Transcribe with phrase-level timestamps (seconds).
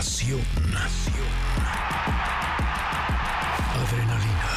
[0.00, 0.40] Pasión.
[3.82, 4.52] Adrenalina.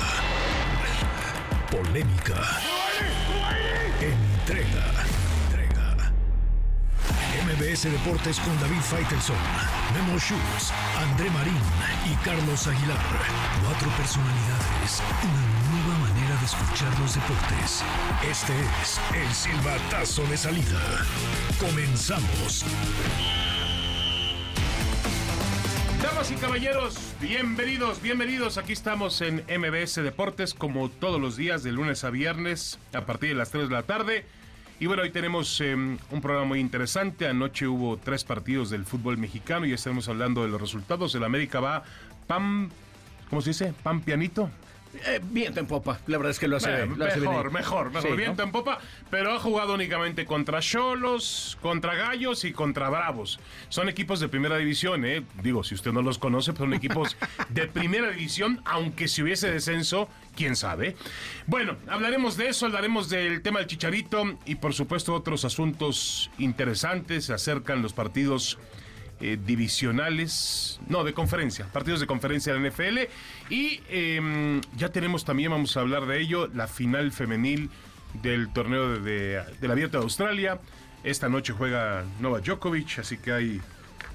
[1.69, 2.39] Polémica.
[3.99, 4.85] Entrega.
[5.43, 6.13] Entrega.
[7.43, 9.35] MBS Deportes con David Faitelson,
[9.93, 11.59] Memo Schutz, André Marín
[12.09, 13.03] y Carlos Aguilar.
[13.65, 15.03] Cuatro personalidades.
[15.23, 15.43] Una
[15.75, 17.83] nueva manera de escuchar los deportes.
[18.31, 20.79] Este es el silbatazo de salida.
[21.59, 22.63] Comenzamos.
[26.23, 28.57] Damas y caballeros, bienvenidos, bienvenidos.
[28.57, 33.31] Aquí estamos en MBS Deportes como todos los días de lunes a viernes a partir
[33.31, 34.25] de las 3 de la tarde.
[34.79, 37.27] Y bueno, hoy tenemos eh, un programa muy interesante.
[37.27, 41.13] Anoche hubo tres partidos del fútbol mexicano y estaremos hablando de los resultados.
[41.13, 41.83] El América va
[42.25, 42.69] pam,
[43.29, 43.73] ¿cómo se dice?
[43.83, 44.49] Pam pianito.
[45.05, 48.11] Eh, viento en popa, la verdad es que lo hace, lo hace mejor, mejor, mejor.
[48.11, 48.47] Sí, Viento ¿no?
[48.47, 48.79] en popa,
[49.09, 53.39] pero ha jugado únicamente contra Cholos, contra Gallos y contra Bravos.
[53.69, 55.23] Son equipos de primera división, ¿eh?
[55.41, 57.17] Digo, si usted no los conoce, pues son equipos
[57.49, 60.95] de primera división, aunque si hubiese descenso, quién sabe.
[61.47, 67.25] Bueno, hablaremos de eso, hablaremos del tema del chicharito y por supuesto otros asuntos interesantes.
[67.25, 68.59] Se acercan los partidos
[69.25, 72.99] eh, divisionales, no, de conferencia, partidos de conferencia de la NFL.
[73.49, 77.69] Y eh, ya tenemos también, vamos a hablar de ello, la final femenil
[78.21, 80.59] del torneo de, de, del Abierto de Australia.
[81.05, 83.61] Esta noche juega Novak Djokovic, así que hay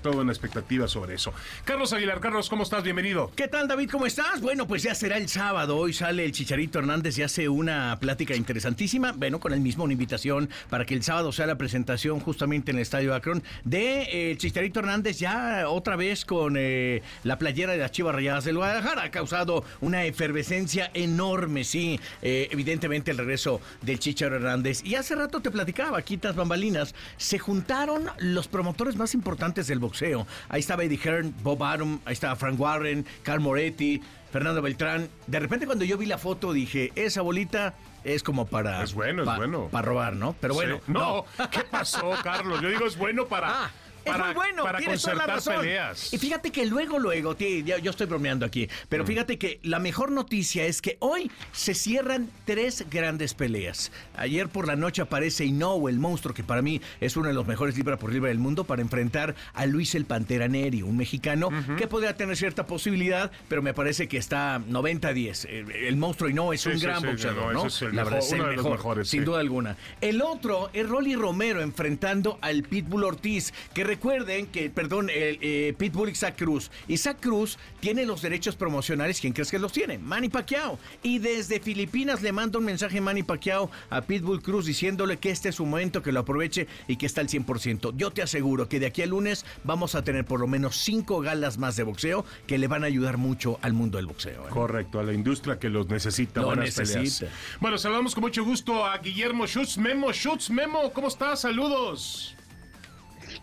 [0.03, 1.33] toda una expectativa sobre eso.
[1.65, 2.83] Carlos Aguilar, Carlos, ¿cómo estás?
[2.83, 3.31] Bienvenido.
[3.35, 3.91] ¿Qué tal, David?
[3.91, 4.41] ¿Cómo estás?
[4.41, 5.77] Bueno, pues ya será el sábado.
[5.77, 9.13] Hoy sale el Chicharito Hernández y hace una plática interesantísima.
[9.13, 12.79] Bueno, con el mismo una invitación para que el sábado sea la presentación justamente en
[12.79, 17.73] el Estadio Akron de eh, el Chicharito Hernández ya otra vez con eh, la playera
[17.73, 19.05] de las Chivas Rayadas del Guadalajara.
[19.05, 22.01] Ha causado una efervescencia enorme, sí.
[22.23, 24.83] Eh, evidentemente el regreso del Chicharito Hernández.
[24.85, 29.79] Y hace rato te platicaba, aquí tras bambalinas, se juntaron los promotores más importantes del
[29.89, 30.27] boxeo.
[30.49, 34.01] Ahí estaba Eddie Hearn, Bob Arum, ahí estaba Frank Warren, Carl Moretti,
[34.33, 35.09] Fernando Beltrán.
[35.27, 38.83] De repente cuando yo vi la foto dije, esa bolita es como para...
[38.83, 39.69] Es bueno, es bueno.
[39.71, 40.35] Para robar, ¿no?
[40.41, 40.83] Pero bueno, Sí.
[40.93, 42.61] no, ¿qué pasó, Carlos?
[42.63, 43.71] Yo digo, es bueno para, Ah,
[44.13, 45.61] para, muy bueno, para tienes toda la razón.
[45.61, 46.13] peleas.
[46.13, 48.87] Y fíjate que luego, luego, tí, yo estoy bromeando aquí, Mm.
[48.89, 53.91] pero fíjate que la mejor noticia es que hoy se cierran tres grandes peleas.
[54.17, 57.47] Ayer por la noche aparece Inoue, el monstruo, que para mí es uno de los
[57.47, 61.49] mejores libra por libra del mundo, para enfrentar a Luis el Pantera Neri, un mexicano
[61.77, 65.45] que podría tener cierta posibilidad, pero me parece que está 90-10.
[65.49, 68.19] El, el monstruo Inoue es Sí, un sí, gran sí, boxeador, no, la mejor- verdad
[68.19, 69.77] es el uno de los mejor, mejores, sin duda alguna.
[70.01, 75.75] El otro es Rolly Romero enfrentando al Pitbull Ortiz, que recuerden que, perdón, el eh,
[75.77, 76.71] Pitbull Isaac Cruz.
[76.87, 79.99] Isaac Cruz tiene los derechos promocionales, ¿quién crees que los tiene?
[79.99, 80.79] Manny Pacquiao.
[81.03, 85.49] Y desde Filipinas le manda un mensaje Manny Pacquiao a Pitbull Cruz diciéndole que este
[85.49, 87.97] es su momento, que lo aproveche y que está al 100%.
[87.97, 91.21] Yo te aseguro que de aquí al lunes vamos a tener por lo menos cinco
[91.21, 94.47] galas más de boxeo que le van a ayudar mucho al mundo del boxeo.
[94.47, 94.51] ¿eh?
[94.51, 96.43] Correcto, a la industria que los necesita.
[96.43, 96.99] Lo necesita.
[96.99, 97.25] peleas.
[97.59, 99.77] Bueno, saludamos con mucho gusto a Guillermo Schutz.
[99.77, 101.41] Memo Schutz, Memo, ¿cómo estás?
[101.41, 102.38] Saludos.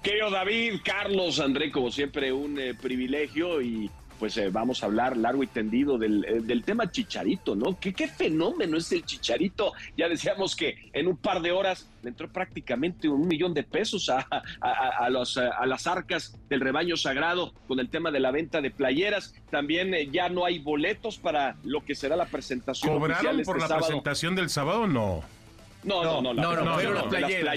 [0.01, 5.17] Querido David, Carlos, André, como siempre, un eh, privilegio y pues eh, vamos a hablar
[5.17, 7.77] largo y tendido del, eh, del tema Chicharito, ¿no?
[7.77, 9.73] ¿Qué, ¿Qué fenómeno es el Chicharito?
[9.97, 14.09] Ya decíamos que en un par de horas le entró prácticamente un millón de pesos
[14.09, 14.25] a,
[14.61, 18.71] a- los, a las arcas del rebaño sagrado con el tema de la venta de
[18.71, 19.35] playeras.
[19.51, 23.45] También eh, ya no hay boletos para lo que será la presentación oficial ¿Cobraron este
[23.51, 23.85] por la sábado.
[23.87, 25.23] presentación del sábado o no?
[25.85, 27.09] No, no, no, No, no, de las playeras, ¿no?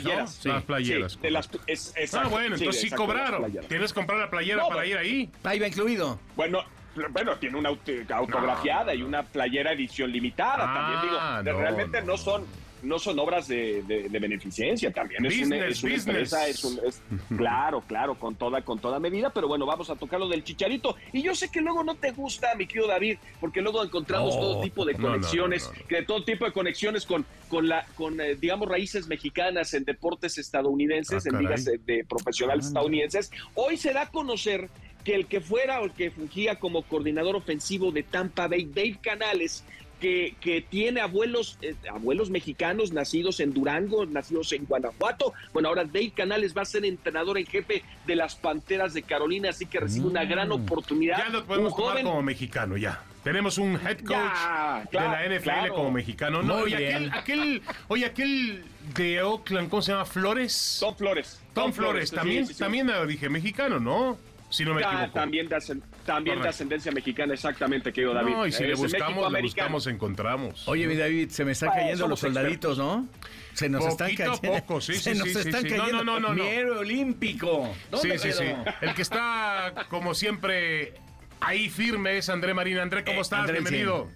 [0.02, 0.34] playeras.
[0.34, 0.48] Sí.
[0.48, 1.12] Las playeras.
[1.12, 2.26] Sí, de las- es- exacto.
[2.28, 3.50] ah, bueno, entonces sí, cobraron.
[3.68, 5.30] Tienes que comprar la playera No, para pero- ir ahí.
[5.44, 6.20] Ahí va incluido.
[6.36, 6.62] Bueno,
[7.10, 10.56] bueno, tiene una auto- autografiada y una playera edición limitada.
[10.68, 12.16] Ah, también digo, de- no, realmente no.
[12.18, 12.44] son
[12.82, 16.06] no son obras de, de- de beneficencia, también es una, Business, es una business.
[16.08, 17.02] empresa, es un, es-
[17.36, 20.96] claro, claro, con toda, con toda medida, pero bueno, vamos a tocar lo del chicharito.
[21.12, 24.40] Y yo sé que luego no te gusta, mi querido David, porque luego encontramos No,
[24.40, 25.86] todo tipo de no, no, no, conexiones, no, no.
[25.88, 30.38] que todo tipo de conexiones con, con la, con eh, digamos, raíces mexicanas en deportes
[30.38, 33.30] estadounidenses, Ah, en ligas de profesionales estadounidenses.
[33.54, 34.68] Hoy se da a conocer
[35.04, 38.98] que el que fuera o el que fungía como coordinador ofensivo de Tampa Bay, Dave
[39.00, 39.64] Canales,
[40.00, 45.32] que, que tiene abuelos, eh, abuelos mexicanos nacidos en Durango, nacidos en Guanajuato.
[45.52, 49.50] Bueno, ahora Dave Canales va a ser entrenador en jefe de las Panteras de Carolina,
[49.50, 51.18] así que recibe una gran oportunidad.
[51.18, 51.20] Mm.
[51.20, 53.02] Ya lo podemos Un tomar joven- como mexicano, ya.
[53.24, 55.74] Tenemos un head coach Ya, claro, de la NFL claro.
[55.74, 56.42] como mexicano.
[56.42, 58.64] No, Muy y aquel, aquel, oye, aquel
[58.94, 60.04] de Oakland, ¿cómo se llama?
[60.06, 60.78] Flores.
[60.80, 61.40] Tom Flores.
[61.52, 62.58] Tom Flores, también, sí, sí.
[62.60, 64.16] también ah, dije mexicano, ¿no?
[64.50, 65.12] si no me Ah, equivoco.
[65.12, 68.32] también de, también de ascendencia mexicana, exactamente, querido David.
[68.32, 70.66] No, y si le buscamos, le buscamos, encontramos.
[70.66, 73.06] Oye, mi David, se me están cayendo los soldaditos, ¿no?
[73.52, 74.60] Se nos están Poquito cayendo.
[74.60, 75.76] poco, sí, se sí, nos sí, están sí, sí.
[75.76, 76.04] No, cayendo.
[76.04, 76.46] no, no, no, Mi no.
[76.48, 77.70] héroe olímpico.
[77.74, 78.44] Sí, ¿Dónde sí, sí.
[78.80, 80.94] El que está, como siempre,
[81.40, 82.78] ahí firme es André Marín.
[82.78, 83.40] André, ¿cómo Eh, estás?
[83.40, 84.08] André, Bienvenido.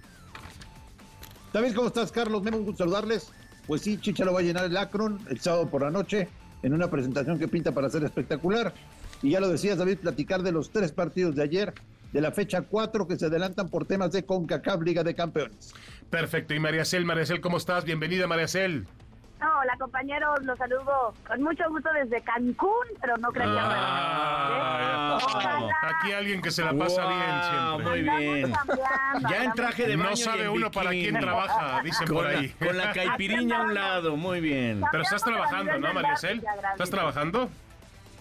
[1.52, 2.42] David, ¿cómo estás, Carlos?
[2.42, 3.30] Me un gusto saludarles.
[3.66, 6.28] Pues sí, Chicha lo va a llenar el Akron el sábado por la noche
[6.62, 8.72] en una presentación que pinta para ser espectacular.
[9.22, 11.72] Y ya lo decías, David, platicar de los tres partidos de ayer,
[12.12, 15.74] de la fecha 4 que se adelantan por temas de CONCACAF Liga de Campeones.
[16.10, 16.54] Perfecto.
[16.54, 17.84] Y María Cel, María Cel, ¿cómo estás?
[17.84, 18.86] Bienvenida, María Cel.
[19.40, 22.70] Hola compañeros, los saludo con mucho gusto desde Cancún,
[23.00, 25.76] pero no creo que Ah, Ojalá.
[25.82, 27.88] Aquí alguien que se la pasa Wow, bien siempre.
[27.88, 28.52] muy bien.
[29.28, 32.18] Ya en traje de baño No y sabe en uno para quién trabaja, dicen por
[32.24, 32.48] Con la, ahí.
[32.50, 34.80] con la caipiriña a un lado, muy bien.
[34.92, 36.40] Pero estás trabajando, ¿no, del María bar, Cel?
[36.40, 36.72] ya, gracias.
[36.74, 37.50] ¿Estás trabajando?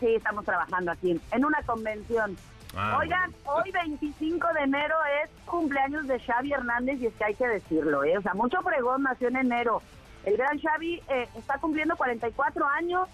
[0.01, 2.35] Sí, estamos trabajando aquí en una convención.
[2.75, 7.35] Ah, Oigan, hoy 25 de enero es cumpleaños de Xavi Hernández y es que hay
[7.35, 8.17] que decirlo, ¿eh?
[8.17, 9.83] O sea, mucho pregón nació en enero.
[10.25, 13.07] El gran Xavi eh, está cumpliendo 44 años,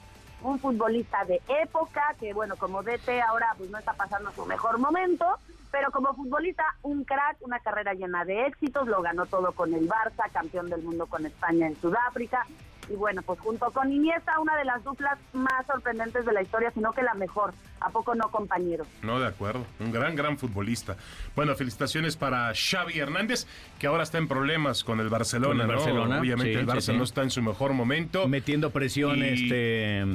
[0.44, 4.78] un futbolista de época que, bueno, como DT ahora pues no está pasando su mejor
[4.78, 5.26] momento,
[5.72, 9.90] pero como futbolista un crack, una carrera llena de éxitos, lo ganó todo con el
[9.90, 12.46] Barça, campeón del mundo con España en Sudáfrica.
[12.90, 16.72] Y bueno, pues junto con Iniesta, una de las duplas más sorprendentes de la historia,
[16.72, 17.54] sino que la mejor.
[17.82, 18.88] ¿A poco no, compañeros?
[19.04, 19.66] No, de acuerdo.
[19.80, 20.96] Un gran, gran futbolista.
[21.36, 23.46] Bueno, felicitaciones para Xavi Hernández,
[23.78, 25.74] que ahora está en problemas con el Barcelona, Con el ¿no?
[25.74, 26.98] Barcelona, Obviamente sí, el sí, Barça sí.
[26.98, 28.28] no está en su mejor momento.
[28.28, 30.06] Metiendo presión, Y- este.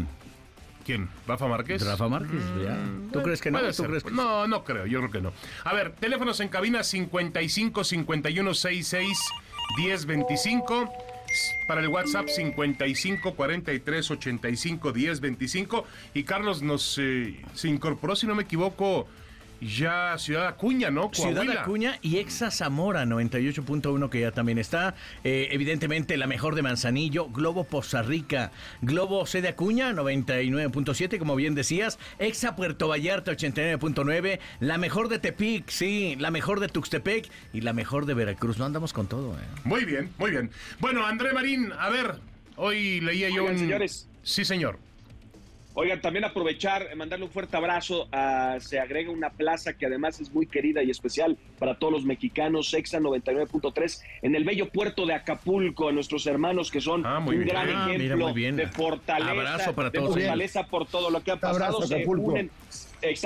[0.85, 1.09] ¿Quién?
[1.29, 1.87] ¿Rafa Márquez?
[1.87, 2.77] Rafa Márquez, ya.
[3.13, 3.59] ¿Tú crees que no?
[3.61, 3.87] puede ¿Tú ser.
[3.87, 5.33] crees que- No, no creo, yo creo que no.
[5.65, 9.19] A ver, teléfonos en cabina 55 51 66
[9.77, 10.93] 10 25.
[11.67, 15.85] Para el WhatsApp 55 43 85 10 25.
[16.15, 19.07] Y Carlos nos eh, se incorporó, si no me equivoco,
[19.63, 21.11] ya Ciudad Acuña, ¿no?
[21.13, 21.49] Ciudad.
[21.51, 24.95] Acuña y Exa Zamora 98.1 que ya también está.
[25.25, 28.51] Eh, evidentemente la mejor de Manzanillo, Globo Poza Rica,
[28.81, 35.19] Globo C de Acuña 99.7 como bien decías, Exa Puerto Vallarta 89.9, la mejor de
[35.19, 38.59] Tepic, sí, la mejor de Tuxtepec y la mejor de Veracruz.
[38.59, 39.45] No andamos con todo, ¿eh?
[39.65, 40.51] Muy bien, muy bien.
[40.81, 42.17] Bueno, André Marín, a ver,
[42.57, 43.61] hoy leía yo Oigan, un...
[43.61, 44.09] señores.
[44.23, 44.79] Sí, señor.
[45.75, 48.07] Oigan, también aprovechar, eh, mandarle un fuerte abrazo.
[48.13, 52.05] A, se agrega una plaza que además es muy querida y especial para todos los
[52.05, 57.21] mexicanos, Exa 99.3, en el bello puerto de Acapulco, a nuestros hermanos que son Ah,
[57.21, 57.55] muy un bien.
[57.57, 58.57] gran Ah, mira, ejemplo muy bien.
[58.57, 60.29] de fortaleza, Abrazo para de todos ellos.
[60.29, 61.65] fortaleza por todo lo que ha pasado.
[61.65, 62.23] Abrazo, se, Acapulco.
[62.33, 62.51] unen,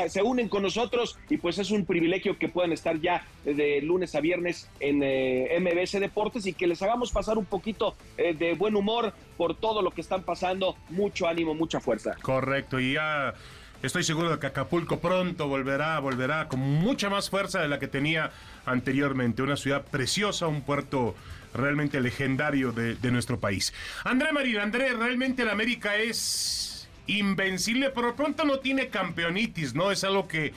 [0.08, 4.14] se unen con nosotros y pues es un privilegio que puedan estar ya de lunes
[4.14, 8.54] a viernes en eh, MBS Deportes y que les hagamos pasar un poquito eh, de
[8.54, 10.76] buen humor por todo lo que están pasando.
[10.90, 12.16] Mucho ánimo, mucha fuerza.
[12.22, 13.34] Correcto, y ya
[13.82, 17.88] estoy seguro de que Acapulco pronto volverá, volverá con mucha más fuerza de la que
[17.88, 18.30] tenía
[18.64, 19.42] anteriormente.
[19.42, 21.14] Una ciudad preciosa, un puerto
[21.54, 23.72] realmente legendario de, nuestro país.
[24.04, 26.75] André Marín, André, realmente el América es
[27.06, 29.90] invencible, pero pronto no tiene campeonitis, ¿no?
[29.90, 30.52] Es algo que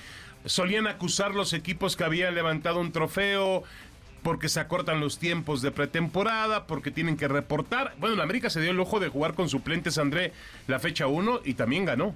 [0.45, 3.63] solían acusar los equipos que habían levantado un trofeo,
[4.23, 7.95] porque se acortan los tiempos de pretemporada, porque tienen que reportar.
[7.99, 10.33] Bueno, la América se dio el lujo de jugar con suplentes, André,
[10.67, 12.13] la fecha 1 y también ganó.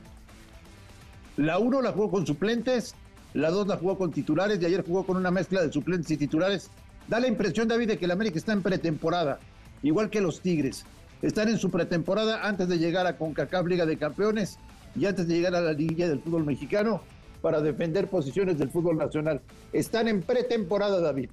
[1.37, 2.95] La 1 la jugó con suplentes,
[3.33, 6.17] la 2 la jugó con titulares y ayer jugó con una mezcla de suplentes y
[6.17, 6.69] titulares.
[7.07, 9.39] Da la impresión, David, de que el América está en pretemporada,
[9.81, 10.85] igual que los Tigres.
[11.23, 14.59] Están en su pretemporada antes de llegar a CONCACAF Liga de Campeones
[14.93, 17.01] y antes de llegar a la liguilla del fútbol mexicano
[17.41, 19.39] para defender posiciones del fútbol nacional.
[19.71, 21.29] Están en pretemporada, David.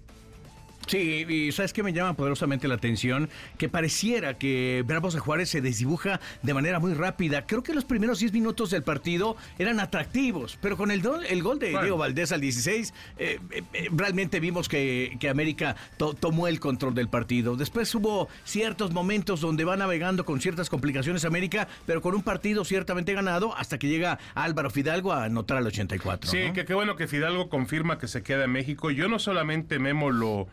[0.91, 3.29] Sí, y ¿sabes qué me llama poderosamente la atención?
[3.59, 7.47] Que pareciera que Bravos de Juárez se desdibuja de manera muy rápida.
[7.47, 11.43] Creo que los primeros 10 minutos del partido eran atractivos, pero con el, do- el
[11.45, 11.69] gol de.
[11.81, 16.59] Diego Valdés al 16, eh, eh, eh, realmente vimos que, que América to- tomó el
[16.59, 17.55] control del partido.
[17.57, 22.65] Después hubo ciertos momentos donde va navegando con ciertas complicaciones América, pero con un partido
[22.65, 26.29] ciertamente ganado hasta que llega Álvaro Fidalgo a anotar al 84.
[26.31, 26.53] Sí, ¿no?
[26.53, 28.91] que qué bueno que Fidalgo confirma que se queda en México.
[28.91, 30.49] Yo no solamente Memo lo,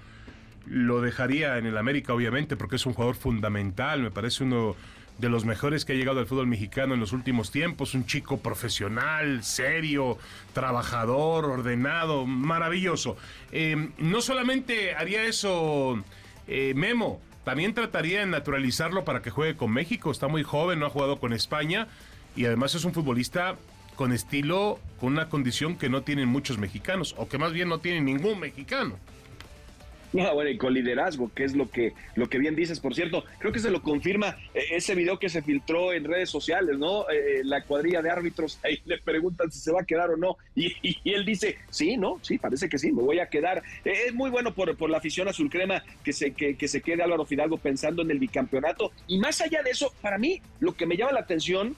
[0.70, 4.76] lo dejaría en el América, obviamente, porque es un jugador fundamental, me parece uno
[5.18, 8.38] de los mejores que ha llegado al fútbol mexicano en los últimos tiempos, un chico
[8.40, 10.18] profesional, serio,
[10.54, 13.18] trabajador, ordenado, maravilloso.
[13.52, 16.04] Eh, no solamente haría eso
[16.48, 20.86] eh, Memo, también trataría de naturalizarlo para que juegue con México, está muy joven, no
[20.86, 21.88] ha jugado con España
[22.36, 23.56] y además es un futbolista
[23.96, 27.80] con estilo, con una condición que no tienen muchos mexicanos, o que más bien no
[27.80, 28.98] tiene ningún mexicano.
[30.14, 32.80] No, bueno, y con liderazgo, que es lo que, lo que bien dices.
[32.80, 36.30] Por cierto, creo que se lo confirma eh, ese video que se filtró en redes
[36.30, 37.10] sociales, ¿no?
[37.10, 40.38] Eh, la cuadrilla de árbitros, ahí le preguntan si se va a quedar o no.
[40.56, 40.74] Y,
[41.06, 42.20] él dice, sí, ¿no?
[42.22, 43.64] Sí, parece que sí, me voy a quedar.
[43.86, 46.82] Eh, es muy bueno por, por la afición azul crema que se, que, que, se
[46.82, 48.92] quede Álvaro Fidalgo pensando en el bicampeonato.
[49.08, 51.76] Y más allá de eso, para mí, lo que me llama la atención,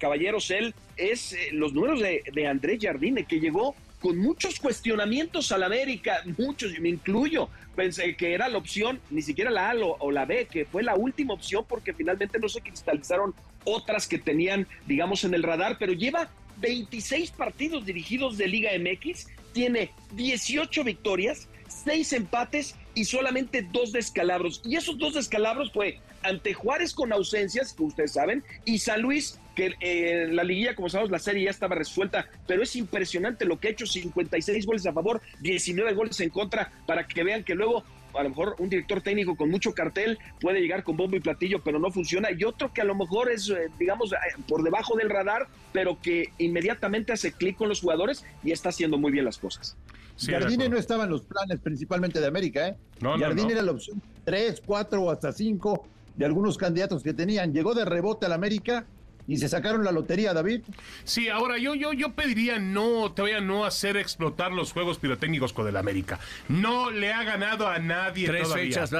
[0.00, 5.62] caballeros, él, es los números de, de Andrés Jardine, que llegó con muchos cuestionamientos al
[5.62, 7.48] América, muchos, me incluyo.
[7.74, 10.94] Pensé que era la opción, ni siquiera la A o, la B, que fue la
[10.94, 13.34] última opción porque finalmente no se cristalizaron
[13.64, 19.26] otras que tenían, digamos, en el radar, pero lleva 26 partidos dirigidos de Liga MX,
[19.54, 24.60] tiene 18 victorias, 6 empates y solamente dos descalabros.
[24.66, 29.40] Y esos dos descalabros fue ante Juárez con ausencias, que ustedes saben, y San Luis
[29.54, 33.44] que en eh, la liguilla, como sabemos, la serie ya estaba resuelta, pero es impresionante
[33.44, 37.44] lo que ha hecho, 56 goles a favor, 19 goles en contra, para que vean
[37.44, 37.84] que luego
[38.14, 41.62] a lo mejor un director técnico con mucho cartel puede llegar con bombo y platillo,
[41.62, 42.28] pero no funciona.
[42.30, 44.16] Y otro que a lo mejor es, eh, digamos, eh,
[44.48, 48.98] por debajo del radar, pero que inmediatamente hace clic con los jugadores y está haciendo
[48.98, 49.76] muy bien las cosas.
[50.16, 52.76] Jardine no estaba en los planes principalmente de América, ¿eh?
[53.00, 57.52] No, Jardine era la opción 3, 4 o hasta 5 de algunos candidatos que tenían.
[57.52, 58.86] Llegó de rebote al América
[59.26, 60.62] y se sacaron la lotería, David.
[61.04, 65.66] Sí, ahora yo, yo, yo pediría no, todavía no hacer explotar los juegos pirotécnicos con
[65.66, 66.18] el América.
[66.48, 68.92] No le ha ganado a nadie Tres fechas.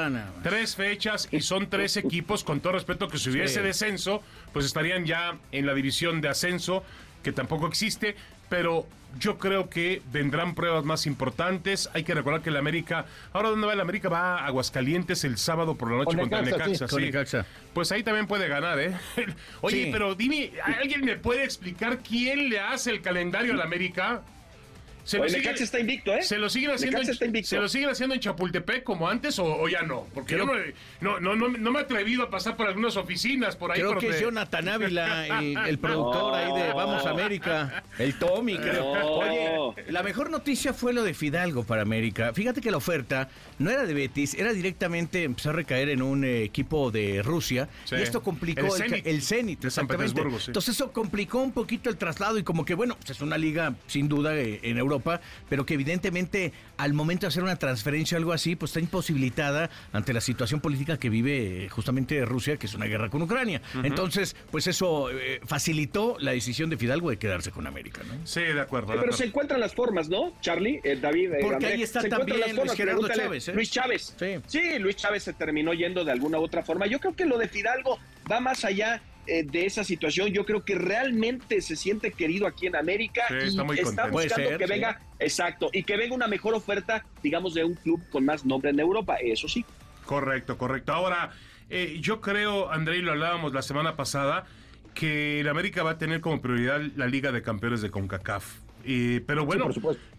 [0.43, 5.05] Tres fechas y son tres equipos, con todo respeto, que si hubiese descenso, pues estarían
[5.05, 6.85] ya en la división de ascenso,
[7.23, 8.17] que tampoco existe
[8.55, 8.87] pero
[9.19, 11.91] yo creo que vendrán pruebas más importantes.
[11.93, 15.39] Hay que recordar que el América, ahora dónde va el América, va a Aguascalientes el
[15.39, 17.47] sábado por la noche contra el Necaxa.
[17.73, 18.95] Pues ahí también puede ganar, ¿eh?
[19.61, 24.23] Oye, pero dime, ¿alguien me puede explicar quién le hace el calendario al América?
[25.05, 26.23] Se lo, está invicto, ¿eh?
[26.23, 29.83] ¿Se lo siguen haciendo, en, ¿se lo siguen haciendo en Chapultepec como antes o, ya
[29.83, 30.07] no?
[30.15, 33.71] Porque yo no, no, no, no, me he atrevido a pasar por algunas oficinas por
[33.71, 33.81] ahí.
[33.81, 35.27] Creo que es Jonathan Ávila,
[35.69, 38.93] el, productor ahí de Vamos América, el Tommy, creo.
[38.93, 42.33] Oye, la mejor noticia fue lo de Fidalgo para América.
[42.33, 46.25] Fíjate que la oferta no era de Betis, era directamente empezar a recaer en un
[46.25, 47.69] eh, equipo de Rusia.
[47.91, 50.39] Y esto complicó el Zenit, el, San Petersburgo.
[50.47, 53.75] Entonces eso complicó un poquito el traslado y como que bueno, pues es una liga
[53.87, 54.94] sin duda eh, en Europa
[55.49, 59.71] pero que evidentemente al momento de hacer una transferencia o algo así, pues está imposibilitada
[59.93, 63.61] ante la situación política que vive justamente Rusia, que es una guerra con Ucrania.
[63.83, 68.27] Entonces, pues eso eh, facilitó la decisión de Fidalgo de quedarse con América, ¿no?
[68.27, 68.95] Sí, de acuerdo.
[68.99, 71.35] pero se encuentran las formas, ¿no, Charlie, eh, David?
[71.35, 73.49] Eh, Porque ahí está también Luis Gerardo Chávez.
[73.55, 74.15] Luis Chávez.
[74.19, 74.37] Sí.
[74.47, 76.87] sí, Luis Chávez se terminó yendo de alguna u otra forma.
[76.87, 77.99] Yo creo que lo de Fidalgo
[78.31, 80.29] va más allá eh, de esa situación.
[80.29, 83.63] Yo creo que realmente se siente querido aquí en América y está,
[84.09, 88.25] buscando que venga, exacto, y que venga una mejor oferta, digamos, de un club con
[88.25, 89.65] más nombre en Europa, eso sí.
[90.05, 90.93] Correcto, correcto.
[90.93, 91.31] Ahora,
[91.71, 94.47] eh, yo creo, André, y lo hablábamos la semana pasada,
[94.95, 98.64] que el América va a tener como prioridad la Liga de Campeones de CONCACAF
[99.27, 99.69] pero bueno,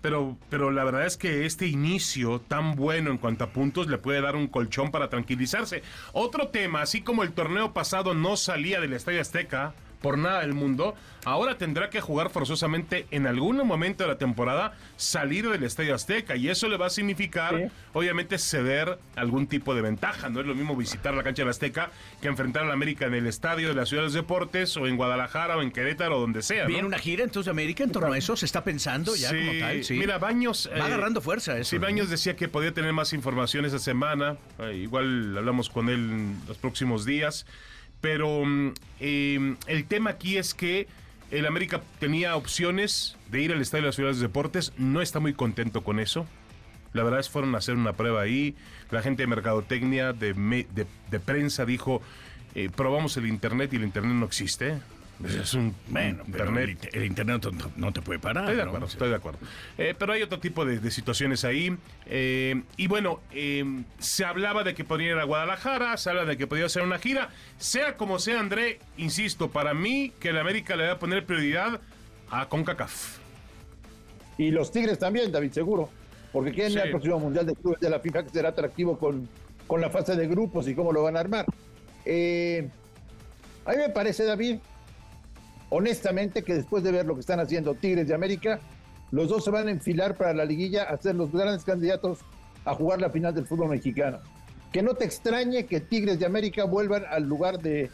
[0.02, 3.98] pero, pero la verdad es que este inicio tan bueno en cuanto a puntos le
[3.98, 5.84] puede dar un colchón para tranquilizarse.
[6.14, 9.74] Otro tema, así como el torneo pasado no salía del Estadio Azteca,
[10.06, 10.94] por nada del mundo,
[11.24, 16.36] ahora tendrá que jugar forzosamente en algún momento de la temporada salir del Estadio Azteca
[16.36, 20.54] y eso le va a significar obviamente ceder algún tipo de ventaja, no es lo
[20.54, 21.90] mismo visitar la cancha de Azteca
[22.22, 24.86] que enfrentar a la América en el estadio de la Ciudad de los Deportes o
[24.86, 26.68] en Guadalajara o en Querétaro o donde sea.
[26.68, 29.82] Viene una gira entonces América en torno a eso, se está pensando ya como tal,
[29.90, 31.72] Mira, Baños va eh, agarrando fuerza eso.
[31.72, 36.12] Sí, Baños decía que podía tener más información esa semana, eh, igual hablamos con él
[36.12, 37.48] en los próximos días.
[38.06, 38.44] Pero
[39.00, 40.88] em, el tema aquí es que
[41.32, 45.20] el América tenía opciones de ir al Estadio de las Ciudades de Deportes, no está
[45.20, 46.28] muy contento con eso.
[46.94, 48.54] La verdad es fueron a hacer una prueba ahí.
[48.92, 52.04] La gente de mercadotecnia, de, de, prensa dijo,
[52.54, 54.78] eh, probamos el Internet y el Internet no existe.
[55.24, 56.90] Es un bueno, internet.
[56.92, 58.44] El, internet no, te puede parar.
[58.44, 59.40] Estoy de acuerdo, estoy de acuerdo.
[59.78, 61.76] Eh, pero hay otro tipo de, situaciones ahí.
[62.06, 63.64] Eh, y bueno, eh,
[64.00, 67.00] se hablaba de que podría ir a Guadalajara, se habla de que podría hacer una
[67.00, 67.30] gira.
[67.58, 71.80] Sea como sea, André, insisto, para mí que el América le va a poner prioridad
[72.30, 73.20] a CONCACAF.
[74.38, 75.90] Y los Tigres también, David, seguro.
[76.34, 79.30] Porque quieren el próximo Mundial de Clubes de la FIFA que será atractivo con,
[79.66, 81.46] con la fase de grupos y cómo lo van a armar.
[81.46, 82.12] a
[83.72, 84.58] mí me parece, David,
[85.70, 88.60] honestamente que después de ver lo que están haciendo Tigres de América,
[89.12, 92.20] los dos se van a enfilar para la liguilla a ser los grandes candidatos
[92.66, 94.20] a jugar la final del fútbol mexicano.
[94.72, 97.90] Que no te extrañe que Tigres de América vuelvan al lugar de,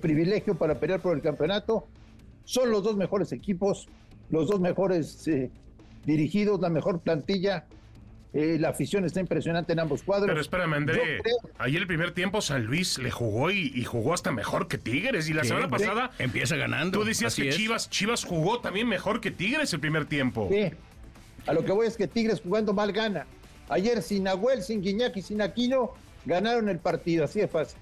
[0.00, 1.86] privilegio para pelear por el campeonato.
[2.44, 3.88] Son los dos mejores equipos,
[4.30, 5.50] los dos mejores eh,
[6.04, 7.66] dirigidos, la mejor plantilla.
[8.34, 10.28] Eh, la afición está impresionante en ambos cuadros.
[10.28, 11.22] Pero espérame, André.
[11.58, 15.28] Ayer el primer tiempo San Luis le jugó y, jugó hasta mejor que Tigres.
[15.28, 16.10] Y la semana pasada.
[16.18, 16.98] Empieza ganando.
[16.98, 20.48] Tú decías que Chivas, Chivas jugó también mejor que Tigres el primer tiempo.
[20.50, 20.70] Sí.
[21.46, 23.26] A lo que voy es que Tigres jugando mal gana.
[23.70, 25.94] Ayer sin Nahuel, sin Guiñac y sin Aquino
[26.26, 27.24] ganaron el partido.
[27.24, 27.78] Así de fácil.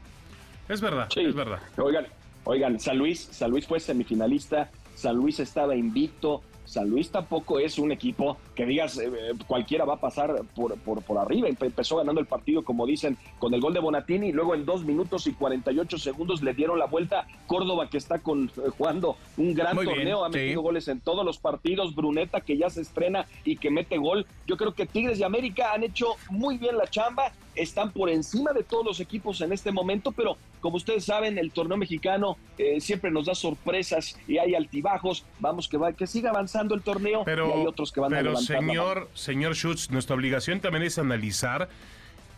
[0.68, 1.60] Es verdad, es verdad.
[1.76, 2.06] Oigan,
[2.44, 4.70] oigan, San Luis, San Luis fue semifinalista.
[4.94, 9.84] San Luis estaba invicto San Luis tampoco es un equipo que digas eh, eh, cualquiera
[9.84, 11.48] va a pasar por, por, por, arriba.
[11.48, 14.32] Empezó ganando el partido, como dicen, con el gol de Bonatini.
[14.32, 17.28] Luego en dos minutos y 48 segundos le dieron la vuelta.
[17.46, 21.38] Córdoba, que está con, eh, jugando un gran torneo, ha metido goles en todos los
[21.38, 21.94] partidos.
[21.94, 24.26] Bruneta, que ya se estrena y que mete gol.
[24.46, 27.32] Yo creo que Tigres y América han hecho muy bien la chamba.
[27.54, 31.52] Están por encima de todos los equipos en este momento, pero como ustedes saben, el
[31.52, 32.36] torneo mexicano
[32.80, 35.24] siempre nos da sorpresas y hay altibajos.
[35.40, 38.36] Vamos que va, que siga avanzando el torneo pero, y hay otros que van pero
[38.36, 41.68] a señor, señor Schutz, nuestra obligación también es analizar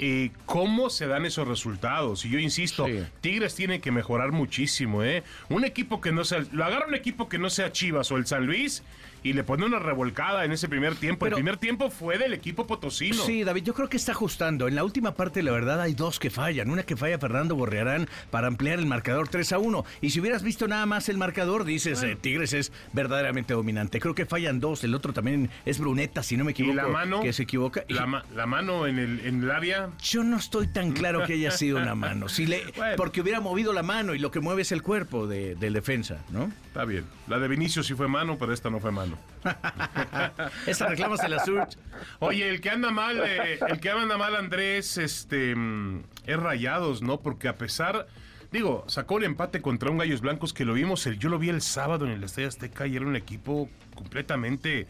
[0.01, 2.25] eh, cómo se dan esos resultados.
[2.25, 2.87] Y yo insisto,
[3.21, 5.25] Tigres tiene que mejorar muchísimo, ¿eh?
[5.49, 8.27] Un equipo que no sea, lo agarra un equipo que no sea Chivas o el
[8.27, 8.83] San Luis
[9.23, 11.27] y le pone una revolcada en ese primer tiempo.
[11.27, 13.23] el primer tiempo fue del equipo potosino.
[13.25, 14.69] Sí, David, yo creo que está ajustando.
[14.69, 16.71] En la última parte, la verdad, hay dos que fallan.
[16.71, 19.85] Una que falla Fernando Borrearán para ampliar el marcador 3 a 1.
[20.01, 24.01] Y si hubieras visto nada más el marcador, dices, eh, Tigres es verdaderamente dominante.
[24.01, 24.85] Creo que fallan dos.
[24.85, 26.73] El otro también es Bruneta, si no me equivoco.
[26.73, 27.21] ¿Y la mano?
[27.21, 27.85] Que se equivoca.
[27.89, 29.91] La, la mano en el, en el área.
[30.03, 32.29] Yo no estoy tan claro que haya sido una mano.
[32.29, 32.63] Si le,
[32.97, 36.25] Porque hubiera movido la mano y lo que mueve es el cuerpo de, del defensa,
[36.31, 36.51] ¿no?
[36.67, 37.05] Está bien.
[37.27, 39.08] La de Vinicio sí fue mano, pero esta no fue mano.
[40.67, 41.45] Esa reclama se la
[42.19, 47.03] Oye, el que anda mal, eh, el que anda mal, Andrés, este, mm, es Rayados,
[47.03, 47.21] ¿no?
[47.21, 48.07] Porque a pesar,
[48.53, 51.49] digo, sacó un empate contra un Gallos Blancos que lo vimos, el, yo lo vi
[51.49, 54.87] el sábado en el Estadio Azteca y era un equipo completamente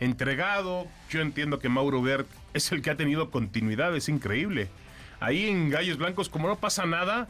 [0.00, 0.86] entregado.
[1.10, 4.68] Yo entiendo que Mauro Gert es el que ha tenido continuidad, es increíble.
[5.20, 7.28] Ahí en Gallos Blancos, como no pasa nada,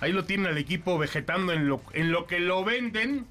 [0.00, 3.26] ahí lo tiene el equipo vegetando en lo, en lo que lo venden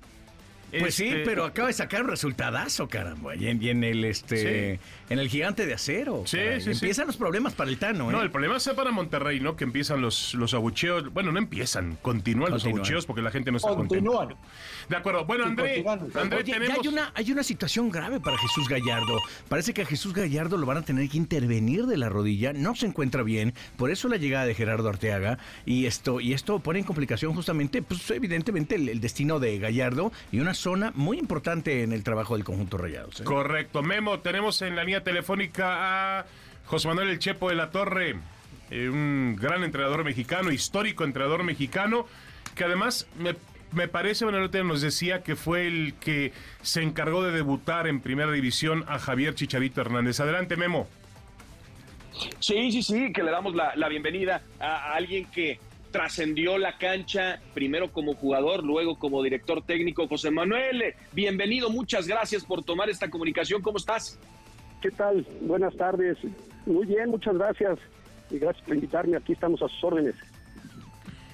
[0.72, 3.36] pues sí, este, pero acaba de sacar un resultadazo, caramba.
[3.36, 6.24] Y en, el este en el gigante de acero.
[6.26, 8.14] Sí, sí, Empiezan los problemas para el Tano, ¿eh?
[8.14, 9.56] No, el problema es para Monterrey, ¿no?
[9.56, 11.14] Que empiezan los, los abucheos.
[11.14, 14.36] Bueno, no empiezan, continúan, los abucheos porque la gente no está continúan.
[14.90, 15.26] De acuerdo.
[15.26, 16.78] Bueno, André, André tenemos...
[16.80, 19.20] hay una, hay una situación grave para Jesús Gallardo.
[19.48, 22.52] Parece que a Jesús Gallardo lo van a tener que intervenir de la rodilla.
[22.52, 23.54] No se encuentra bien.
[23.78, 25.38] Por eso la llegada de Gerardo Arteaga.
[25.66, 30.12] Y esto, y esto pone en complicación justamente, pues evidentemente, el, el destino de Gallardo
[30.32, 33.22] y una zona muy importante en el trabajo del conjunto Rayados.
[33.22, 33.24] ¿eh?
[33.24, 33.82] Correcto.
[33.84, 36.26] Memo, tenemos en la línea telefónica a
[36.66, 38.16] José Manuel El Chepo de la Torre,
[38.70, 42.06] eh, un gran entrenador mexicano, histórico entrenador mexicano,
[42.56, 43.08] que además
[43.72, 48.32] me, parece, bueno, nos decía que fue el que se encargó de debutar en primera
[48.32, 50.20] división a Javier Chicharito Hernández.
[50.20, 50.88] Adelante, Memo.
[52.40, 55.60] Sí, sí, sí, que le damos la, bienvenida a alguien que
[55.98, 60.08] trascendió la cancha, primero como jugador, luego como director técnico.
[60.08, 63.64] José Manuel, bienvenido, muchas gracias por tomar esta comunicación.
[63.64, 64.20] ¿Cómo estás?
[64.80, 65.26] ¿Qué tal?
[65.42, 66.16] Buenas tardes.
[66.68, 67.80] Muy bien, muchas gracias.
[68.30, 69.18] Y gracias por invitarme.
[69.18, 70.14] Aquí estamos a sus órdenes.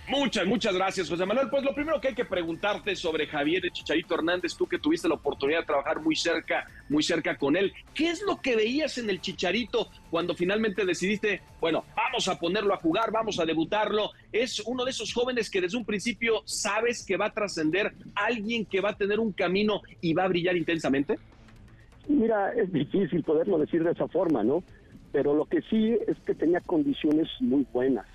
[0.10, 1.48] Muchas, muchas gracias, José Manuel.
[1.50, 5.16] Pues lo primero que hay que preguntarte sobre Javier Chicharito Hernández, tú que tuviste la
[5.16, 9.10] oportunidad de trabajar muy cerca, muy cerca con él, ¿qué es lo que veías en
[9.10, 14.12] el Chicharito cuando finalmente decidiste, bueno, vamos a ponerlo a jugar, vamos a debutarlo?
[14.34, 18.66] Es uno de esos jóvenes que desde un principio sabes que va a trascender, alguien
[18.66, 21.18] que va a tener un camino y va a brillar intensamente.
[22.10, 24.66] Mira, es difícil poderlo decir de esa forma, ¿no?
[25.14, 28.06] Pero lo que sí es que tenía condiciones muy buenas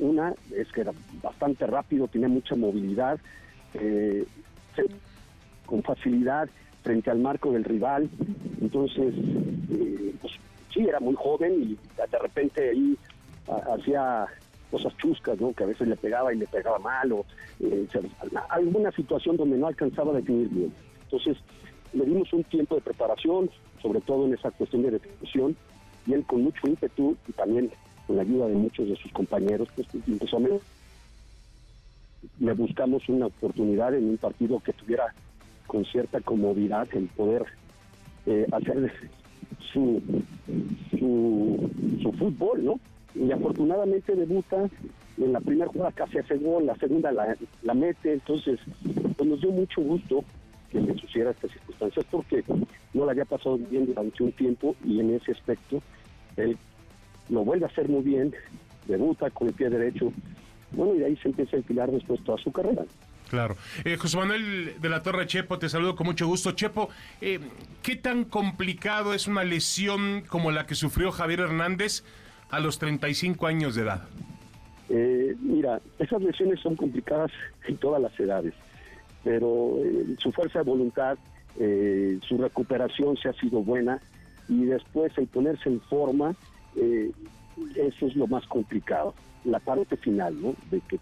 [0.00, 3.18] una es que era bastante rápido, tenía mucha movilidad,
[3.74, 4.24] eh,
[5.66, 6.48] con facilidad
[6.82, 8.08] frente al marco del rival.
[8.60, 9.14] Entonces,
[9.70, 10.32] eh, pues,
[10.72, 12.96] sí, era muy joven y de repente ahí
[13.72, 14.26] hacía
[14.70, 15.52] cosas chuscas, ¿no?
[15.52, 17.24] Que a veces le pegaba y le pegaba mal o
[17.60, 17.86] eh,
[18.48, 20.72] alguna situación donde no alcanzaba a definir bien.
[21.04, 21.36] Entonces,
[21.92, 23.50] le dimos un tiempo de preparación,
[23.82, 25.56] sobre todo en esa cuestión de definición,
[26.06, 27.70] y él con mucho ímpetu y también
[28.10, 30.40] con la ayuda de muchos de sus compañeros, pues empezó a
[32.40, 35.14] le buscamos una oportunidad en un partido que tuviera
[35.68, 37.44] con cierta comodidad el poder
[38.26, 38.92] eh, hacer
[39.72, 40.02] su,
[40.98, 42.80] su, fútbol, ¿no?
[43.14, 44.68] Y afortunadamente debuta
[45.16, 48.58] en la primera jugada casi hace gol, la segunda la, mete, entonces
[49.16, 50.24] pues nos dio mucho gusto
[50.72, 52.42] que le sucediera estas circunstancias porque
[52.92, 55.80] no la había pasado bien durante un tiempo y en ese aspecto
[56.36, 56.58] él
[57.30, 58.34] lo vuelve a hacer muy bien,
[58.86, 60.12] debuta con el pie derecho,
[60.72, 62.84] bueno, y de ahí se empieza a enfilar después toda su carrera.
[63.28, 63.56] Claro.
[63.84, 66.50] Eh, José Manuel de la Torre Chepo, te saludo con mucho gusto.
[66.50, 66.88] Chepo,
[67.20, 67.38] eh,
[67.82, 72.02] ¿qué tan complicado es una lesión como la que sufrió Javier Hernández
[72.50, 74.02] a los 35 años de edad?
[74.88, 77.30] Eh, mira, esas lesiones son complicadas
[77.68, 78.52] en todas las edades,
[79.22, 79.76] pero
[80.18, 81.16] su fuerza de voluntad,
[81.56, 84.00] su recuperación se ha sido buena
[84.48, 86.34] y después el ponerse en forma,
[86.76, 90.54] eso es lo más complicado, la parte final, ¿no?
[90.70, 90.98] De que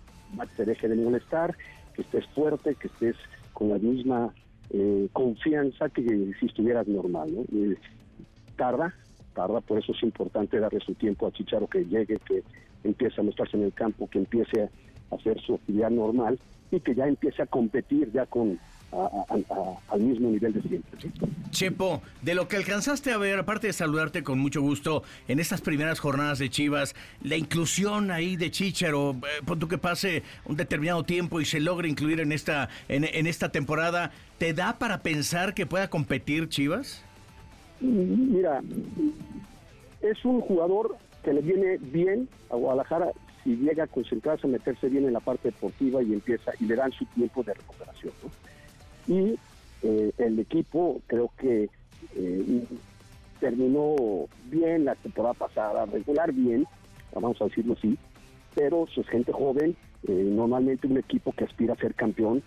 [0.57, 1.57] se deje de molestar
[1.95, 3.17] que estés fuerte, que estés
[3.53, 4.33] con la misma
[4.71, 6.03] eh, confianza que
[6.39, 7.29] si estuvieras normal.
[7.35, 7.43] ¿no?
[7.53, 7.77] Eh,
[8.57, 8.95] tarda,
[9.35, 12.43] tarda, por eso es importante darle su tiempo a Chicharo que llegue, que
[12.85, 14.63] empiece a mostrarse en el campo, que empiece
[15.11, 16.39] a hacer su actividad normal
[16.71, 18.59] y que ya empiece a competir ya con
[18.91, 21.11] al mismo nivel de siempre.
[21.51, 25.61] Chepo, de lo que alcanzaste a ver, aparte de saludarte con mucho gusto en estas
[25.61, 30.57] primeras jornadas de Chivas, la inclusión ahí de Chicharo, eh, por tú que pase un
[30.57, 35.55] determinado tiempo y se logre incluir en esta, en, esta temporada, ¿te da para pensar
[35.55, 37.05] que pueda competir Chivas?
[37.81, 38.63] Mira,
[40.01, 43.11] es un jugador que le viene bien a Guadalajara
[43.45, 46.77] si llega a concentrarse, a meterse bien en la parte deportiva y empieza y le
[46.77, 48.13] dan su tiempo de recuperación.
[48.23, 48.31] ¿no?
[49.09, 49.39] Y
[49.83, 51.69] eh, el equipo creo que
[52.15, 52.65] eh,
[53.41, 56.67] terminó bien la temporada pasada, regular bien,
[57.15, 57.97] vamos a decirlo así,
[58.55, 59.75] pero es gente joven,
[60.07, 62.43] eh, normalmente un equipo que aspira a ser campeón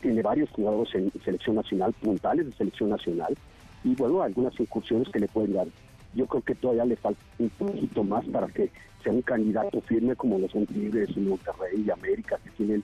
[0.00, 3.36] tiene varios jugadores en selección nacional, puntales de selección nacional,
[3.84, 5.66] y bueno, algunas incursiones que le pueden dar.
[6.14, 8.70] Yo creo que todavía le falta un poquito más para que
[9.04, 12.82] sea un candidato firme como los son Tigres, Monterrey y América, que tienen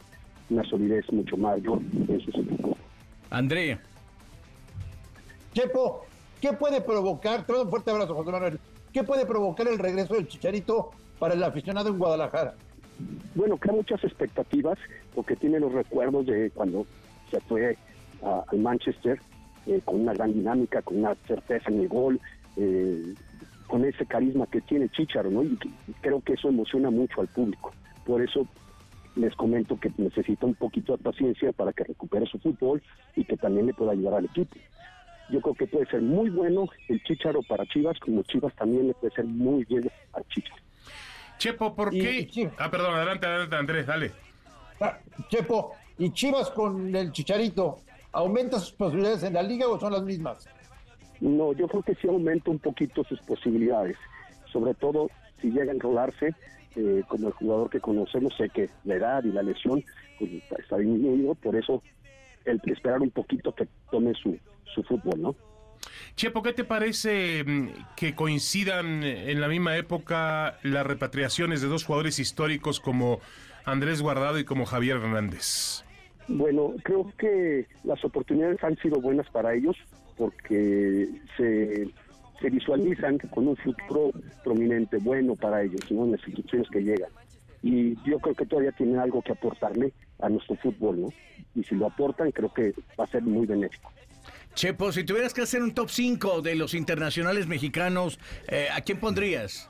[0.51, 2.77] una solidez mucho mayor en sus equipos.
[3.31, 3.81] Andrea.
[5.53, 6.05] Chepo,
[6.41, 7.47] ¿qué puede provocar?
[7.47, 8.61] Te un fuerte abrazo, José Manuel.
[8.93, 12.55] ¿Qué puede provocar el regreso del Chicharito para el aficionado en Guadalajara?
[13.35, 14.79] Bueno, crea muchas expectativas
[15.15, 16.87] porque tiene los recuerdos de cuando
[17.31, 17.77] se fue
[18.23, 19.21] al Manchester
[19.67, 22.21] eh, con una gran dinámica, con una certeza en el gol,
[22.57, 23.15] eh,
[23.67, 25.43] con ese carisma que tiene Chicharo, ¿no?
[25.43, 25.59] Y
[26.01, 27.73] creo que eso emociona mucho al público.
[28.05, 28.47] Por eso
[29.17, 32.83] les comento que necesita un poquito de paciencia para que recupere su fútbol
[33.17, 34.57] y que también le pueda ayudar al equipo.
[35.31, 38.95] Yo creo que puede ser muy bueno el Chicharo para Chivas, como Chivas también le
[38.95, 40.63] puede ser muy bien al Chicharo.
[41.39, 42.51] Chepo, ¿por qué?
[42.59, 44.13] ah, perdón, adelante, adelante, Andrés, dale.
[44.81, 44.99] Ah,
[45.29, 47.79] Chepo, ¿y Chivas con el Chicharito
[48.13, 50.49] aumenta sus posibilidades en la liga o son las mismas?
[51.21, 53.97] No, yo creo que sí aumenta un poquito sus posibilidades,
[54.53, 56.35] sobre todo si llega a enrolarse
[56.77, 59.83] eh, como el jugador que conocemos, sé que la edad y la lesión
[60.19, 61.83] pues, está disminuido, por eso
[62.45, 64.39] el esperar un poquito que tome su,
[64.75, 65.37] su fútbol, ¿no?
[66.17, 71.85] Chepo, ¿qué te parece mm, que coincidan en la misma época las repatriaciones de dos
[71.85, 73.21] jugadores históricos como
[73.65, 75.85] Andrés Guardado y como Javier Hernández?
[76.29, 79.77] Bueno, creo que las oportunidades han sido buenas para ellos
[80.17, 81.89] porque se
[82.41, 84.11] se visualizan con un futuro
[84.45, 86.05] prominente, bueno para ellos, ¿no?
[86.05, 87.11] en las instituciones que llegan.
[87.63, 91.09] Y yo creo que todavía tienen algo que aportarle a nuestro fútbol, ¿no?
[91.55, 93.91] Y si lo aportan, creo que va a ser muy benéfico.
[94.55, 98.19] Chepo, si tuvieras que hacer un top 5 de los internacionales mexicanos,
[98.49, 99.69] eh, ¿a quién pondrías?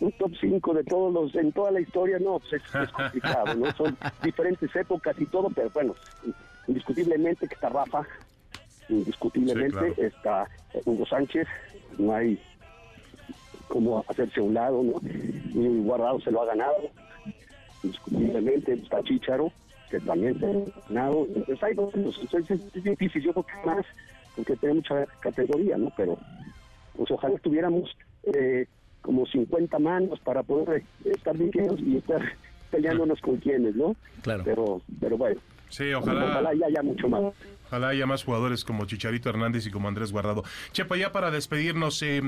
[0.00, 3.72] Un top 5 de todos los, en toda la historia, no, pues es, complicado, ¿no?
[3.76, 5.94] Son diferentes épocas y todo, pero bueno,
[6.66, 8.06] indiscutiblemente que está Rafa,
[8.88, 10.48] indiscutiblemente está
[10.84, 11.46] Hugo Sánchez,
[11.98, 12.40] no hay
[13.68, 15.00] como hacerse a un lado, ¿no?
[15.08, 16.90] Y Guardado se lo ha ganado,
[17.82, 19.52] indiscutiblemente está Chicharo,
[19.90, 23.86] que también se ha ganado, entonces hay dos, es, difícil, yo creo que más,
[24.36, 25.92] porque tiene mucha categoría, ¿no?
[25.96, 26.18] Pero
[26.96, 28.66] pues ojalá tuviéramos eh,
[29.02, 32.20] como 50 manos para poder estar bien y estar
[32.70, 33.96] peleándonos con quienes, ¿no?
[34.22, 34.42] Claro.
[34.44, 35.40] Pero, pero bueno.
[35.68, 36.24] Sí, ojalá.
[36.26, 37.34] Ojalá haya mucho más.
[37.66, 40.44] Ojalá haya más jugadores como Chicharito Hernández y como Andrés Guardado.
[40.72, 42.22] Chepa, ya para despedirnos, eh,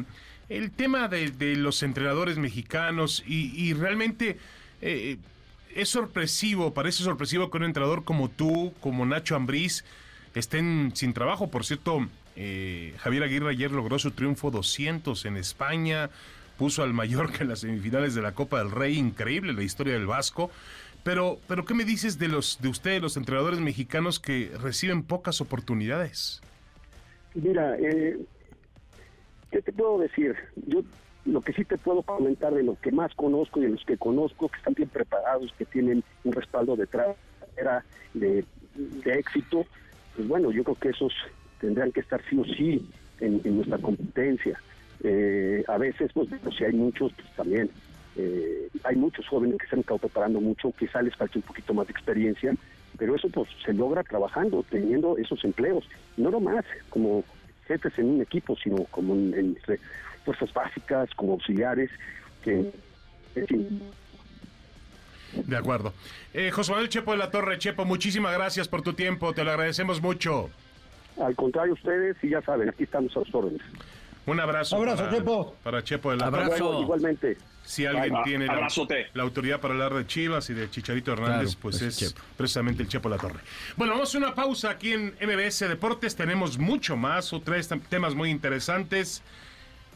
[0.48, 4.38] el tema de, los entrenadores mexicanos y, realmente
[4.81, 5.18] eh,
[5.74, 9.85] es sorpresivo, parece sorpresivo que un entrenador como tú, como Nacho Ambriz,
[10.35, 11.51] estén sin trabajo.
[11.51, 16.11] Por cierto, eh, Javier Aguirre ayer logró su triunfo 200 en España,
[16.57, 20.07] puso al Mallorca en las semifinales de la Copa del Rey, increíble la historia del
[20.07, 20.51] Vasco.
[21.09, 25.40] Pero, pero ¿qué me dices de los de ustedes, los entrenadores mexicanos que reciben pocas
[25.40, 26.42] oportunidades?
[27.35, 28.18] Mira, eh,
[29.51, 30.37] ¿qué te puedo decir?
[30.66, 30.83] Yo
[31.25, 33.97] lo que sí te puedo comentar de lo que más conozco y de los que
[33.97, 37.16] conozco, que están bien preparados, que tienen un respaldo detrás
[37.57, 38.44] era de,
[39.07, 39.64] éxito,
[40.14, 41.14] pues bueno, yo creo que esos
[41.59, 42.87] tendrán que estar sí o sí
[43.21, 44.61] en, nuestra competencia.
[45.03, 47.71] Eh, a veces, pues, si hay muchos, pues también
[48.18, 51.72] eh, hay muchos jóvenes que se han estado preparando mucho, quizá les falta un poquito
[51.72, 52.54] más de experiencia
[52.98, 57.24] pero eso pues se logra trabajando, teniendo esos empleos, no nomás como
[57.66, 59.57] jefes en un equipo, sino como en,
[60.24, 61.90] fuerzas básicas, como auxiliares,
[62.42, 62.72] que
[65.44, 65.92] De acuerdo.
[66.35, 69.52] Eh, José Manuel Chepo de la Torre, Chepo, muchísimas gracias por tu tiempo, te lo
[69.52, 70.50] agradecemos mucho.
[71.20, 73.62] Al contrario, ustedes, y ya saben, aquí estamos a sus órdenes.
[74.26, 74.76] Un abrazo.
[74.76, 75.54] Abrazo, para, Chepo.
[75.62, 76.70] Para Chepo de la Abrazo.
[76.70, 76.81] Torre.
[76.83, 77.37] igualmente.
[77.68, 81.78] Si alguien tiene la, autoridad para hablar de Chivas y de Chicharito Hernández, Claro, pues
[81.81, 83.40] pues es precisamente el Chepo La Torre.
[83.76, 86.16] Bueno, vamos a una pausa aquí en MBS Deportes.
[86.16, 89.22] Tenemos mucho más, o tres tem- temas muy interesantes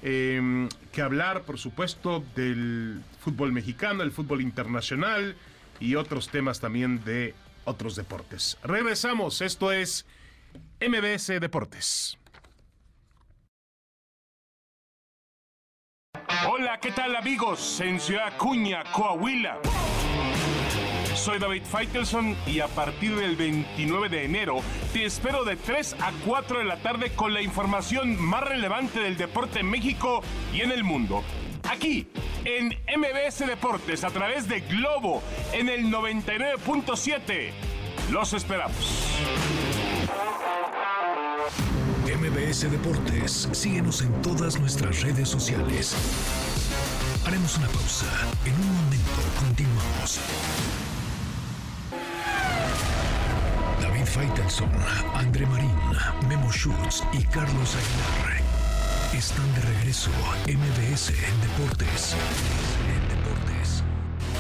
[0.03, 5.35] eh, que hablar, por supuesto, del fútbol mexicano, el fútbol internacional
[5.81, 8.59] y otros temas también de otros deportes.
[8.63, 10.05] Regresamos, esto es
[10.79, 12.19] MBS Deportes.
[16.63, 17.81] Hola, ¿qué tal amigos?
[17.81, 19.59] En Ciudad Acuña, Coahuila.
[21.17, 24.61] Soy David Faitelson y a partir del 29 de enero
[24.93, 29.17] te espero de 3 a 4 de la tarde con la información más relevante del
[29.17, 30.23] deporte en México
[30.55, 31.25] y en el mundo.
[31.69, 32.07] Aquí,
[32.45, 35.21] en MBS Deportes, a través de Globo,
[35.53, 37.51] en el 99.7.
[38.13, 39.19] Los esperamos.
[42.07, 45.97] MBS Deportes, síguenos en todas nuestras redes sociales.
[47.25, 48.07] Haremos una pausa.
[48.45, 50.21] En un momento continuamos.
[53.81, 54.71] David Faitelson,
[55.15, 55.75] André Marín,
[56.29, 58.43] Memo Schutz y Carlos Aguilar
[59.17, 60.11] están de regreso.
[60.47, 62.15] MBS en Deportes.
[62.15, 62.72] En Deportes.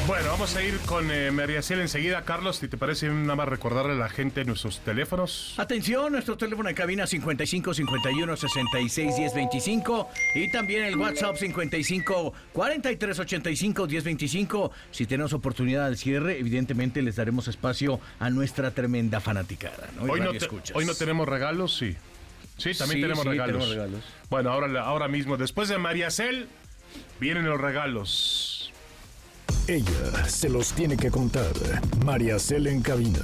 [0.06, 2.22] Bueno, vamos a ir con eh, María Ciel enseguida.
[2.24, 5.54] Carlos, si te parece nada más recordarle a la gente nuestros teléfonos.
[5.58, 12.34] Atención, nuestro teléfono de cabina 55 51 66 10 25 y también el WhatsApp 55
[12.52, 14.72] 43 85 10 25.
[14.90, 19.88] Si tenemos oportunidad al cierre, evidentemente les daremos espacio a nuestra tremenda fanaticada.
[20.00, 21.96] Hoy no, te- hoy no tenemos regalos, sí.
[22.58, 23.52] Sí, también Sí, tenemos, sí, regalos.
[23.56, 24.04] tenemos regalos.
[24.28, 26.48] Bueno, ahora, ahora mismo, después de María Cel,
[27.20, 28.51] vienen los regalos.
[29.68, 31.52] Ella se los tiene que contar.
[32.04, 33.20] María Cel en cabina.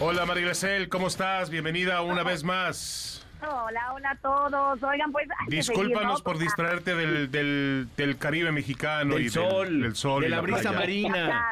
[0.00, 1.50] Hola María Cel, ¿cómo estás?
[1.50, 3.24] Bienvenida una vez más.
[3.40, 4.82] Hola, hola a todos.
[4.82, 5.28] Oigan, pues.
[5.48, 6.24] Discúlpanos ¿no?
[6.24, 10.30] por distraerte del, del, del Caribe mexicano Del y sol, del, del sol de y
[10.30, 10.78] la brisa playa.
[10.78, 11.50] marina.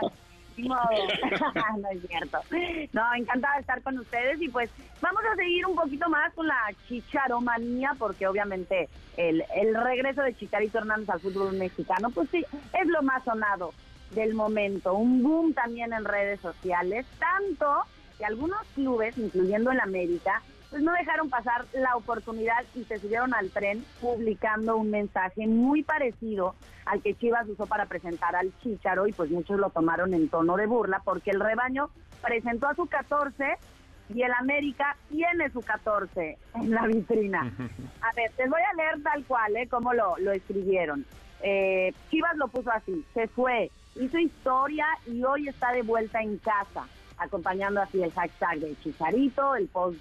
[1.79, 2.39] no es cierto.
[2.93, 6.47] No, encantada de estar con ustedes y pues vamos a seguir un poquito más con
[6.47, 12.45] la chicharomanía porque obviamente el, el regreso de Chicharito Hernández al fútbol mexicano pues sí,
[12.73, 13.73] es lo más sonado
[14.15, 14.95] del momento.
[14.95, 17.83] Un boom también en redes sociales, tanto
[18.19, 23.35] que algunos clubes, incluyendo el América, pues no dejaron pasar la oportunidad y se subieron
[23.35, 26.55] al tren publicando un mensaje muy parecido
[26.87, 30.57] al que Chivas usó para presentar al Chícharo y pues muchos lo tomaron en tono
[30.57, 31.91] de burla porque el rebaño
[32.23, 33.59] presentó a su 14
[34.15, 37.43] y el América tiene su 14 en la vitrina.
[38.01, 39.69] A ver, les voy a leer tal cual, ¿eh?
[39.69, 41.05] Cómo lo, lo escribieron.
[41.43, 46.39] Eh, Chivas lo puso así, se fue, hizo historia y hoy está de vuelta en
[46.39, 46.87] casa,
[47.19, 50.01] acompañando así el hashtag de Chicharito, el post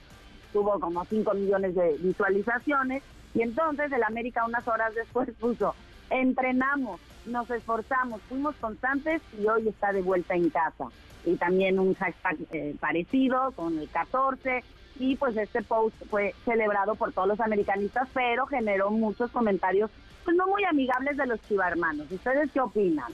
[0.51, 5.75] tuvo como 5 millones de visualizaciones y entonces el América unas horas después puso,
[6.09, 10.85] entrenamos, nos esforzamos, fuimos constantes y hoy está de vuelta en casa.
[11.25, 14.63] Y también un hashtag eh, parecido con el 14
[14.99, 19.89] y pues este post fue celebrado por todos los americanistas, pero generó muchos comentarios
[20.23, 22.11] pues no muy amigables de los chivarmanos.
[22.11, 23.11] ¿Ustedes qué opinan?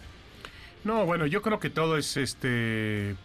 [0.83, 3.15] No, bueno, yo creo que todo es este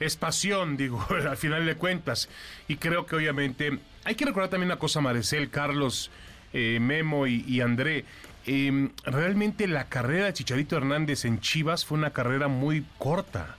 [0.00, 2.28] es pasión, digo, al final de cuentas.
[2.68, 6.10] Y creo que obviamente hay que recordar también una cosa, Maricel, Carlos,
[6.52, 8.04] eh, Memo y, y André.
[8.46, 13.56] Eh, realmente la carrera de Chicharito Hernández en Chivas fue una carrera muy corta.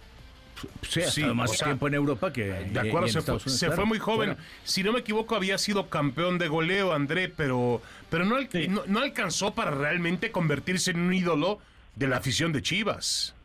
[0.81, 3.35] Sí, hasta Sí, más o sea, tiempo en Europa que De acuerdo, en se, fue,
[3.35, 3.75] Unidos, se claro.
[3.77, 4.35] fue muy joven.
[4.65, 8.81] Si no me equivoco, había sido campeón de goleo, André, pero, pero no, al- no,
[8.87, 11.59] no alcanzó para realmente convertirse en un ídolo
[11.95, 13.35] de la afición de Chivas.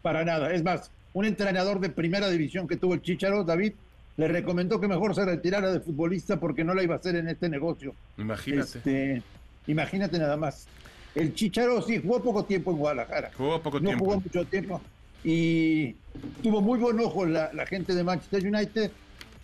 [0.00, 0.54] Para nada.
[0.54, 3.72] Es más, un entrenador de primera división que tuvo el Chicharo, David,
[4.16, 7.28] le recomendó que mejor se retirara de futbolista porque no la iba a hacer en
[7.28, 7.94] este negocio.
[8.18, 8.78] Imagínate.
[8.78, 9.22] Este,
[9.66, 10.66] imagínate nada más.
[11.14, 13.30] El Chicharo sí jugó poco tiempo en Guadalajara.
[13.36, 14.04] Jugó poco no tiempo.
[14.04, 14.80] jugó mucho tiempo.
[15.22, 15.94] Y
[16.42, 18.90] tuvo muy buen ojo la, la gente de Manchester United.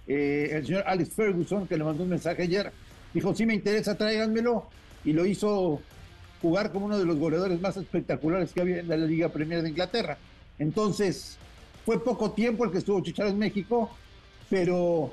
[0.08, 2.72] Eh, el señor Alex Ferguson, que le mandó un mensaje ayer,
[3.14, 4.66] dijo, sí me interesa, tráiganmelo.
[5.04, 5.80] Y lo hizo
[6.42, 9.70] jugar como uno de los goleadores más espectaculares que había en la Liga Premier de
[9.70, 10.18] Inglaterra.
[10.58, 11.38] Entonces,
[11.84, 13.90] fue poco tiempo el que estuvo Chicharo en México,
[14.48, 15.12] pero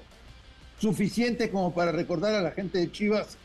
[0.80, 3.38] suficiente como para recordar a la gente de Chivas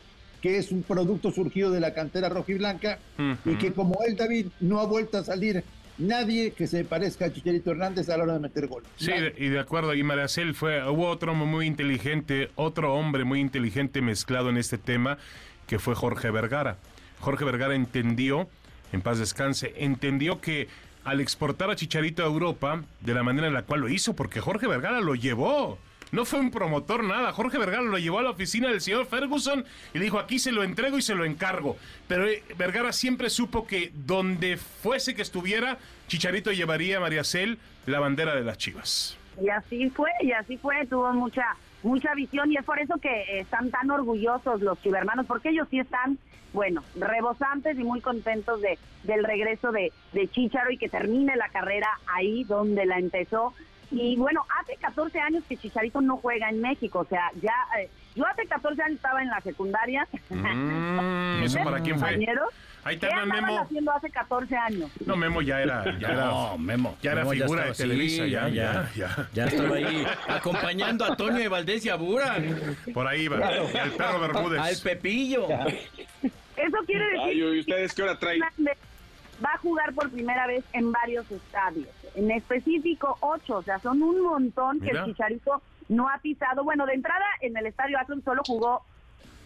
[0.43, 2.99] que es un producto surgido de la cantera rojiblanca
[3.45, 5.63] y que como él, David, no ha vuelto a salir
[5.97, 8.83] nadie que se parezca a Chicharito Hernández a la hora de meter gol.
[8.97, 14.01] Sí, y de acuerdo, y Maracel fue, hubo otro muy inteligente, otro hombre muy inteligente
[14.01, 15.17] mezclado en este tema,
[15.65, 16.75] que fue Jorge Vergara.
[17.21, 18.49] Jorge Vergara entendió,
[18.91, 20.67] en paz descanse, entendió que
[21.03, 24.41] al exportar a Chicharito a Europa, de la manera en la cual lo hizo, porque
[24.41, 25.77] Jorge Vergara lo llevó.
[26.11, 27.33] No fue un promotor nada.
[27.33, 30.51] Jorge Vergara lo llevó a la oficina del señor Ferguson y le dijo, aquí se
[30.51, 31.75] lo entrego y se lo encargo.
[32.07, 37.57] Pero eh, Vergara siempre supo que donde fuese que estuviera, Chicharito llevaría a María Cel
[37.87, 39.17] la bandera de las Chivas.
[39.41, 43.39] Y así fue, y así fue, tuvo mucha mucha visión y es por eso que
[43.39, 46.17] están tan orgullosos los chivermanos, porque ellos sí están,
[46.53, 51.49] bueno, rebosantes y muy contentos de del regreso de, de Chicharo y que termine la
[51.49, 53.53] carrera ahí donde la empezó
[53.93, 57.89] y bueno, hace 14 años que Chicharito no juega en México, o sea, ya eh,
[58.15, 60.07] yo hace 14 años estaba en la secundaria.
[60.29, 62.09] Mm, ¿Eso para quién fue?
[62.85, 63.59] Ahí está ¿Qué Memo.
[63.59, 64.91] haciendo hace 14 años?
[65.05, 68.89] No, Memo ya era, ya era, no, Memo, ya era figura de Televisa, ya, ya,
[68.95, 72.75] ya, ya, estaba ahí acompañando a Toño de Valdés y a Buran.
[72.93, 74.59] Por ahí va, el perro Bermúdez.
[74.59, 75.47] Al Pepillo.
[76.57, 78.41] Eso quiere decir Ay, ¿y ustedes qué hora traen?
[79.43, 84.01] va a jugar por primera vez en varios estadios, en específico ocho, o sea, son
[84.01, 86.63] un montón que el Chicharito no ha pisado.
[86.63, 88.83] Bueno, de entrada en el estadio Akron solo jugó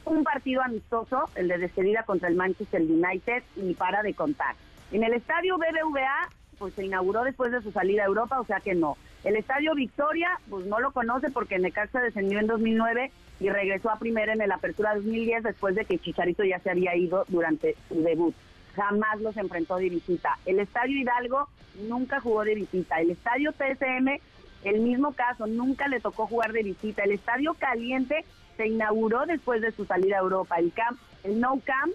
[0.06, 4.56] un partido amistoso, el de despedida contra el Manchester United, y para de contar.
[4.92, 8.60] En el estadio BBVA, pues se inauguró después de su salida a Europa, o sea
[8.60, 8.98] que no.
[9.24, 14.00] El estadio Victoria, pues no lo conoce porque Necaxa descendió en 2009 y regresó a
[14.00, 18.02] primera en el Apertura 2010 después de que Chicharito ya se había ido durante su
[18.02, 18.34] debut
[18.78, 20.38] jamás los enfrentó de visita.
[20.46, 21.50] El Estadio Hidalgo
[21.90, 23.02] nunca jugó de visita.
[23.02, 24.20] El Estadio TSM,
[24.64, 27.04] el mismo caso, nunca le tocó jugar de visita.
[27.04, 28.24] El Estadio Caliente
[28.56, 30.58] se inauguró después de su salida a Europa.
[30.58, 31.94] El camp, el No Camp,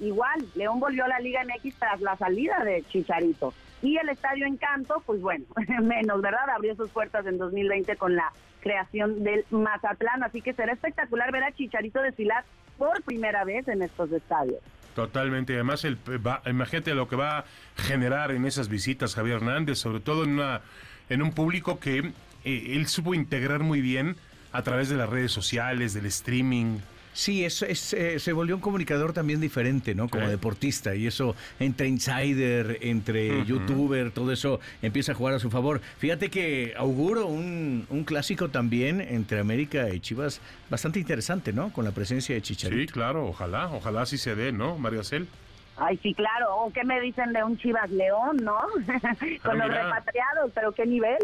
[0.00, 3.52] igual, León volvió a la Liga MX tras la salida de Chicharito.
[3.82, 5.44] Y el Estadio Encanto, pues bueno,
[5.82, 6.48] menos, ¿verdad?
[6.54, 11.42] Abrió sus puertas en 2020 con la creación del Mazatlán, así que será espectacular ver
[11.42, 12.44] a Chicharito desfilar
[12.78, 14.60] por primera vez en estos estadios.
[14.94, 15.54] Totalmente.
[15.54, 15.98] Además, el,
[16.46, 17.44] imagínate lo que va a
[17.76, 20.60] generar en esas visitas Javier Hernández, sobre todo en, una,
[21.08, 22.12] en un público que
[22.44, 24.16] eh, él supo integrar muy bien
[24.52, 26.78] a través de las redes sociales, del streaming,
[27.12, 30.08] Sí, es, es eh, se volvió un comunicador también diferente, ¿no?
[30.08, 30.94] Como deportista.
[30.94, 35.80] Y eso entre insider, entre youtuber, todo eso empieza a jugar a su favor.
[35.98, 41.72] Fíjate que auguro un, un, clásico también entre América y Chivas bastante interesante, ¿no?
[41.72, 42.80] Con la presencia de Chicharito.
[42.80, 45.28] Sí, claro, ojalá, ojalá sí se dé, ¿no, María Cel?
[45.76, 46.56] Ay, sí, claro.
[46.56, 48.58] ¿O qué me dicen de un Chivas León, no?
[49.42, 51.18] Con los repatriados, pero qué nivel.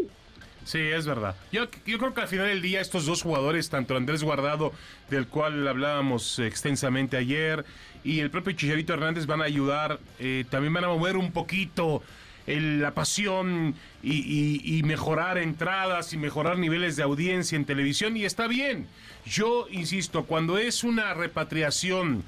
[0.69, 1.35] Sí, es verdad.
[1.51, 4.75] Yo, creo que al final del día estos dos jugadores, tanto Andrés Guardado,
[5.09, 7.65] del cual hablábamos extensamente ayer,
[8.05, 12.03] y el propio Chicharito Hernández van a ayudar, eh, también van a mover un poquito
[12.47, 18.89] la pasión y, mejorar entradas y mejorar niveles de audiencia en televisión y está bien.
[19.25, 22.25] Yo insisto, cuando es una repatriación,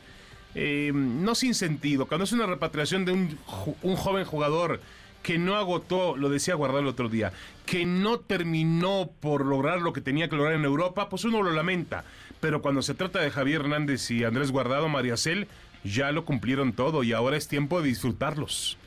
[0.54, 3.38] eh, no sin sentido, cuando es una repatriación de un,
[3.82, 4.80] un joven jugador,
[5.22, 7.32] que no agotó, lo decía Guardado el otro día,
[7.66, 11.50] que no terminó por lograr lo que tenía que lograr en Europa, pues uno lo
[11.50, 12.04] lamenta.
[12.40, 15.46] Pero cuando se trata de Javier Hernández y Andrés Guardado, María Cel,
[15.84, 18.78] ya lo cumplieron todo y ahora es tiempo de disfrutarlos.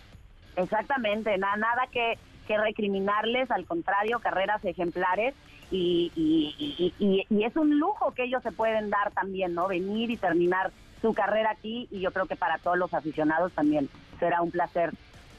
[0.55, 2.17] Exactamente, nada, nada que,
[2.47, 5.33] que recriminarles, al contrario, carreras ejemplares.
[5.71, 9.67] Y, y, y, y, es un lujo que ellos se pueden dar también, ¿no?
[9.67, 13.89] Venir y terminar su carrera aquí y yo creo que para todos los aficionados también
[14.19, 14.93] será un placer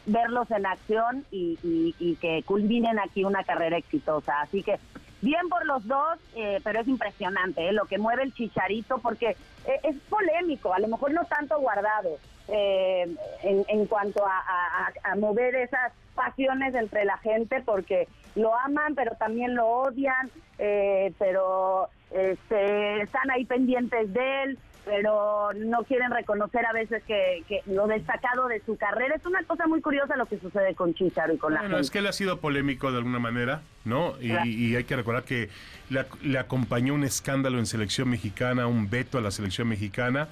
[0.07, 4.41] verlos en acción y, que culminen aquí una carrera exitosa.
[4.41, 4.79] Así que
[5.21, 7.73] bien por los dos, eh, pero es impresionante ¿eh?
[7.73, 9.37] lo que mueve el chicharito porque
[9.67, 15.93] eh, es polémico, a lo mejor no tanto guardado en, en, cuanto a, mover esas
[16.15, 23.47] pasiones entre la gente porque lo aman, pero también lo odian, pero este, están ahí
[23.47, 29.15] pendientes de él pero no quieren reconocer a veces que, lo destacado de su carrera.
[29.17, 31.91] Es una cosa muy curiosa lo que sucede con Chicharo y con la bueno, es
[31.91, 34.15] que él ha sido polémico de alguna manera, ¿no?
[34.21, 35.49] Y, hay que recordar que
[35.89, 40.29] le, acompañó un escándalo en selección mexicana, un veto a la selección mexicana.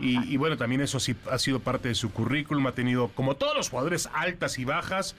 [0.00, 3.56] Y, bueno, también eso sí ha sido parte de su currículum, ha tenido, como todos
[3.56, 5.14] los jugadores, altas y bajas.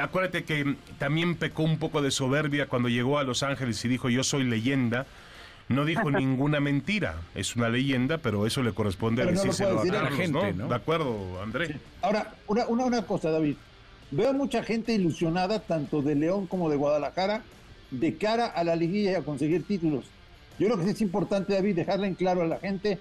[0.00, 4.10] acuérdate que también pecó un poco de soberbia cuando llegó a Los Ángeles y dijo
[4.10, 5.06] yo soy leyenda
[5.68, 7.16] no dijo ninguna mentira.
[7.34, 10.68] Es una leyenda, pero eso le corresponde a decírselo a la gente, ¿no?
[10.68, 11.78] De acuerdo, André.
[12.02, 13.56] Ahora, una, una, una cosa, David.
[14.10, 17.42] Veo mucha gente ilusionada, tanto de León como de Guadalajara,
[17.90, 20.04] de cara a la liguilla y a conseguir títulos.
[20.58, 22.98] Yo creo que es importante, David, dejarle en claro a la gente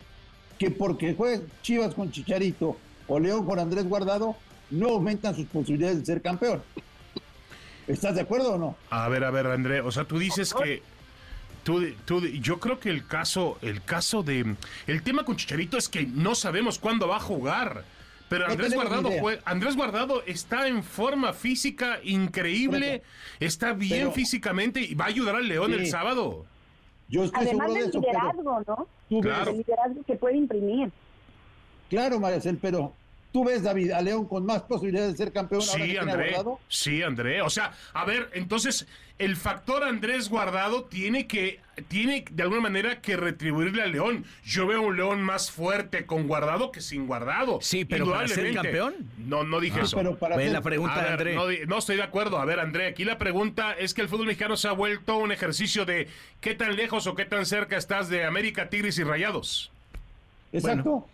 [0.57, 2.77] que porque juegue Chivas con Chicharito
[3.07, 4.35] o León con Andrés Guardado,
[4.69, 6.61] no aumentan sus posibilidades de ser campeón.
[7.87, 8.75] ¿Estás de acuerdo o no?
[8.89, 10.81] A ver, a ver, André, o sea, tú dices que
[11.63, 14.55] tú, tú, yo creo que el caso, el caso de,
[14.87, 17.83] el tema con Chicharito es que no sabemos cuándo va a jugar.
[18.29, 19.21] Pero No Andrés Guardado, ni idea.
[19.23, 23.03] jue- Andrés Guardado está en forma física increíble,
[23.41, 25.79] está bien Pero- físicamente y va a ayudar al León Sí.
[25.79, 26.45] el sábado.
[27.09, 28.87] Yo estoy Además seguro de del eso, pero liderazgo, ¿no?
[29.09, 29.51] tú ves, Claro.
[29.51, 30.91] El liderazgo que puede imprimir.
[31.89, 32.93] claro, Maricel, pero
[33.31, 35.99] tú ves, David, a León con más posibilidades de ser campeón ahora que Sí, tiene
[35.99, 36.29] a André.
[36.31, 36.59] Guardado.
[36.67, 37.41] Sí, André.
[37.41, 38.87] O sea, a ver, entonces
[39.19, 41.59] el factor Andrés Guardado tiene que,
[41.89, 44.25] tiene de alguna manera que retribuirle al León.
[44.43, 47.59] Yo veo un León más fuerte con Guardado que sin Guardado.
[47.61, 48.95] Sí, pero para ser campeón.
[49.19, 49.97] No, no dije Sí, eso.
[49.97, 51.65] pero para la pregunta A de ver, André.
[51.67, 52.39] no, estoy de acuerdo.
[52.39, 55.31] A ver, André, aquí la pregunta es que el fútbol mexicano se ha vuelto un
[55.31, 56.07] ejercicio de
[56.39, 59.71] qué tan lejos o qué tan cerca estás de América, Tigres y Rayados.
[60.51, 60.83] Exacto.
[60.89, 61.07] Bueno,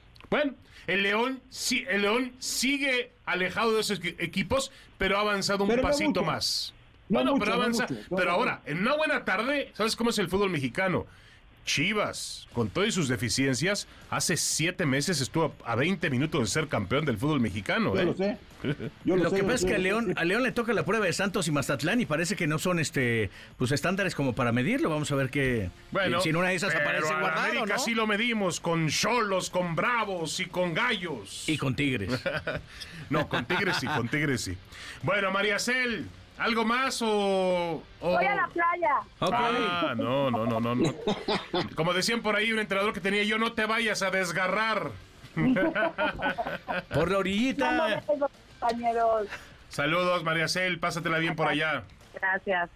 [0.87, 5.69] el León, sí, el León sigue alejado de esos equi- equipos, pero ha avanzado un
[5.69, 6.73] Pero pasito más.
[7.09, 7.87] No bueno, mucho, pero no avanza.
[7.89, 11.05] mucho, pero ahora, en una buena tarde, ¿sabes cómo es el fútbol mexicano?
[11.67, 17.05] Chivas, con todas sus deficiencias, hace siete meses estuvo a 20 minutos de ser campeón
[17.05, 17.93] del fútbol mexicano.
[17.93, 18.05] Yo ¿eh?
[18.05, 18.37] lo sé.
[19.05, 20.13] Yo Lo sé, que pasa es sé, que a León, sé.
[20.15, 22.79] a León le toca la prueba de Santos y Mazatlán y parece que no son
[22.79, 24.89] este pues estándares como para medirlo.
[24.89, 25.69] Vamos a ver qué.
[25.91, 27.79] Bueno, si en una de esas aparece guardado, América ¿no?
[27.79, 31.47] sí lo medimos con cholos, con bravos y con gallos.
[31.47, 32.19] Y con Tigres.
[33.09, 34.57] No, con Tigres sí, con Tigres sí.
[35.01, 36.07] Bueno, María Cel,
[36.37, 37.81] ¿algo más o...?
[38.01, 38.95] o- Voy a la playa.
[39.21, 40.93] Ah, no, no, no, no, no.
[41.75, 44.91] Como decían por ahí un entrenador que tenía yo, no te vayas a desgarrar.
[45.35, 48.01] Por la No orillita.
[48.07, 49.27] compañeros.
[49.69, 51.83] Saludos, María Cel, pásatela bien por allá.
[52.13, 52.69] Gracias.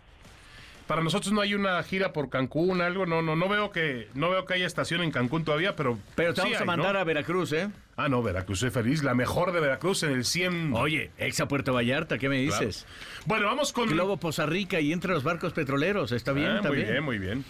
[0.91, 4.29] Para nosotros no hay una gira por Cancún, algo, no, no, no veo que, no
[4.29, 5.97] veo que haya estación en Cancún todavía, pero.
[6.15, 6.99] Pero te sí vamos a mandar ¿no?
[6.99, 7.69] a Veracruz, ¿eh?
[7.95, 10.73] Ah, no, Veracruz, soy feliz, la mejor de Veracruz en el 100.
[10.73, 12.65] Oye, ex a Puerto Vallarta, ¿qué me Claro.
[12.65, 12.85] dices?
[13.25, 13.87] Bueno, vamos con.
[13.87, 16.11] Globo Poza Rica y entre los barcos petroleros.
[16.11, 16.89] Está bien, Ah, está muy bien.
[16.91, 17.45] bien, muy bien.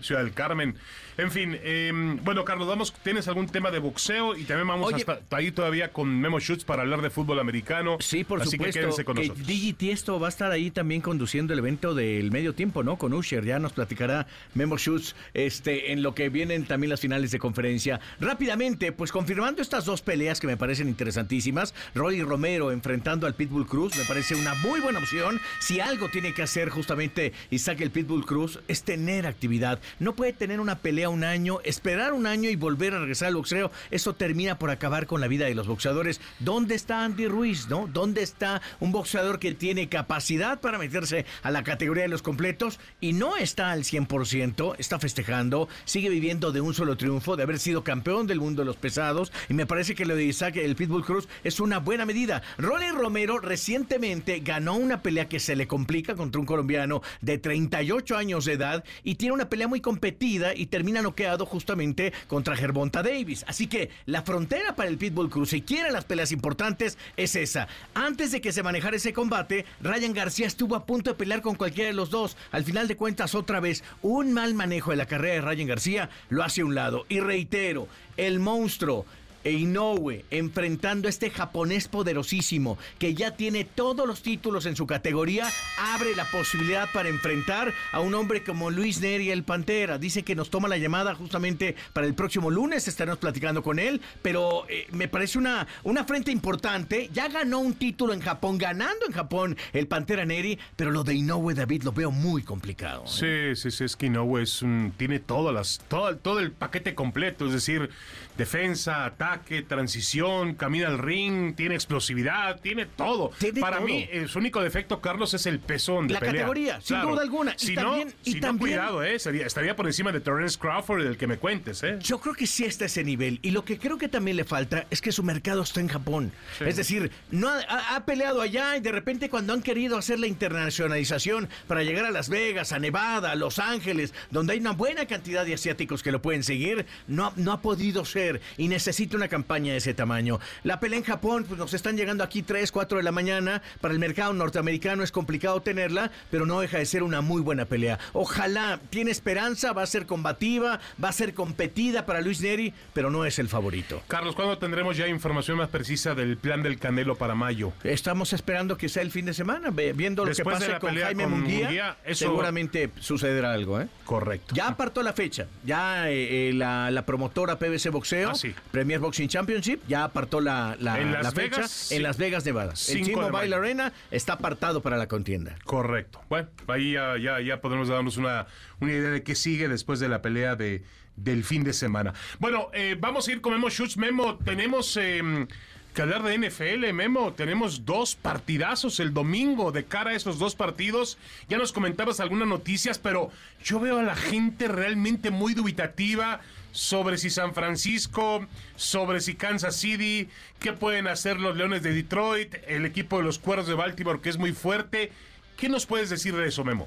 [0.00, 0.76] Ciudad del Carmen.
[1.18, 1.90] En fin, eh,
[2.22, 4.36] bueno, Carlos, vamos, ¿tienes algún tema de boxeo?
[4.36, 5.04] Y también vamos Oye.
[5.08, 7.96] hasta ahí todavía con Memo Schutz para hablar de fútbol americano.
[8.00, 8.74] Sí, por Así supuesto.
[8.74, 9.46] que quédense con que nosotros.
[9.46, 12.98] Digi Tiesto va a estar ahí también conduciendo el evento del medio tiempo, ¿no?
[12.98, 13.44] Con Usher.
[13.44, 17.98] Ya nos platicará Memo Schutz este, en lo que vienen también las finales de conferencia.
[18.20, 21.74] Rápidamente, pues confirmando estas dos peleas que me parecen interesantísimas.
[21.94, 25.40] Rolly Romero enfrentando al Pitbull Cruz me parece una muy buena opción.
[25.60, 29.80] Si algo tiene que hacer justamente Isaac el Pitbull Cruz es tener actividad.
[29.98, 33.36] No puede tener una pelea un año, esperar un año y volver a regresar al
[33.36, 33.70] boxeo.
[33.90, 36.20] Eso termina por acabar con la vida de los boxeadores.
[36.40, 37.88] ¿Dónde está Andy Ruiz, no?
[37.92, 42.80] ¿Dónde está un boxeador que tiene capacidad para meterse a la categoría de los completos
[43.00, 44.74] y no está al 100%?
[44.78, 48.66] Está festejando, sigue viviendo de un solo triunfo, de haber sido campeón del mundo de
[48.66, 52.06] los pesados y me parece que lo de Isaac, el Pitbull Cruz, es una buena
[52.06, 52.42] medida.
[52.58, 58.16] Rolly Romero recientemente ganó una pelea que se le complica contra un colombiano de 38
[58.16, 63.02] años de edad y tiene una pelea muy competida y termina noqueado justamente contra Gervonta
[63.02, 63.44] Davis.
[63.48, 67.68] Así que la frontera para el Pitbull Cruz, si quiere las peleas importantes, es esa.
[67.94, 71.56] Antes de que se manejara ese combate, Ryan García estuvo a punto de pelear con
[71.56, 72.36] cualquiera de los dos.
[72.52, 76.10] Al final de cuentas, otra vez, un mal manejo de la carrera de Ryan García
[76.28, 77.06] lo hace a un lado.
[77.08, 79.06] Y reitero, el monstruo
[79.46, 84.88] e Inoue enfrentando a este japonés poderosísimo que ya tiene todos los títulos en su
[84.88, 89.98] categoría, abre la posibilidad para enfrentar a un hombre como Luis Neri el Pantera.
[89.98, 94.00] Dice que nos toma la llamada justamente para el próximo lunes, estaremos platicando con él,
[94.20, 97.08] pero eh, me parece una, una frente importante.
[97.12, 101.14] Ya ganó un título en Japón, ganando en Japón el Pantera Neri, pero lo de
[101.14, 103.04] Inoue David lo veo muy complicado.
[103.04, 103.54] ¿eh?
[103.54, 106.96] Sí, sí, sí, es que Inoue es un, tiene todas las, todo, todo el paquete
[106.96, 107.90] completo, es decir,
[108.36, 113.30] defensa, ataque, transición, camina al ring, tiene explosividad, tiene todo.
[113.38, 113.86] Tiene Para todo.
[113.86, 116.34] mí, eh, su único defecto, Carlos, es el peso donde La pelea.
[116.42, 117.54] categoría, sin duda alguna.
[117.60, 120.20] Y Si también- no, y si también- no, cuidado, eh, sería- estaría por encima de
[120.20, 121.98] Terence Crawford, del que me cuentes, ¿eh?
[122.00, 123.38] Yo creo que sí está ese nivel.
[123.42, 126.32] Y lo que creo que también le falta es que su mercado está en Japón.
[126.60, 130.18] Es decir, no ha, ha- ha peleado allá y de repente cuando han querido hacer
[130.18, 134.72] la internacionalización para llegar a Las Vegas, a Nevada, a Los Ángeles, donde hay una
[134.72, 138.25] buena cantidad de asiáticos que lo pueden seguir, no ha podido ser
[138.56, 140.38] y necesita una campaña de ese tamaño.
[140.64, 143.62] La pelea en Japón, pues nos están llegando aquí 3, 4 de la mañana.
[143.80, 147.64] Para el mercado norteamericano es complicado tenerla, pero no deja de ser una muy buena
[147.64, 147.98] pelea.
[148.12, 153.10] Ojalá, tiene esperanza, va a ser combativa, va a ser competida para Luis Neri, pero
[153.10, 154.02] no es el favorito.
[154.08, 157.72] Carlos, ¿cuándo tendremos ya información más precisa del plan del Canelo para mayo?
[157.84, 160.80] Estamos esperando que sea el fin de semana, viendo lo Después que de pase la
[160.80, 163.88] con pelea Jaime con Munguía, Munguía, eso- seguramente sucederá algo, ¿eh?
[164.04, 164.54] Correcto.
[164.54, 168.32] Ya apartó la fecha, ya eh, eh, la, la promotora PBC Boxeo, Ah.
[168.70, 172.02] Premier Boxing Championship ya apartó la, la, En la Las fecha Vegas, en.
[172.02, 172.70] Las Vegas, Nevada.
[172.70, 173.56] El 5 Team de Mobile mayo.
[173.56, 175.56] Arena está apartado para la contienda.
[175.64, 176.22] Correcto.
[176.28, 178.46] Bueno, ahí ya, ya, ya podemos darnos una,
[178.80, 180.82] una idea de qué sigue después de la pelea de,
[181.16, 182.14] del fin de semana.
[182.38, 183.96] Bueno, eh, vamos a ir con Memo Schutz.
[183.96, 185.46] Memo, tenemos eh,
[185.94, 187.32] que hablar de NFL, Memo.
[187.32, 191.16] Tenemos dos partidazos el domingo de cara a esos dos partidos.
[191.48, 193.30] Ya nos comentabas algunas noticias, pero
[193.64, 196.40] yo veo a la gente realmente muy dubitativa
[196.76, 198.46] sobre si San Francisco,
[198.76, 200.28] sobre si Kansas City,
[200.60, 204.28] qué pueden hacer los Leones de Detroit, el equipo de los Cuervos de Baltimore que
[204.28, 205.10] es muy fuerte.
[205.56, 206.86] ¿Qué nos puedes decir de eso, Memo?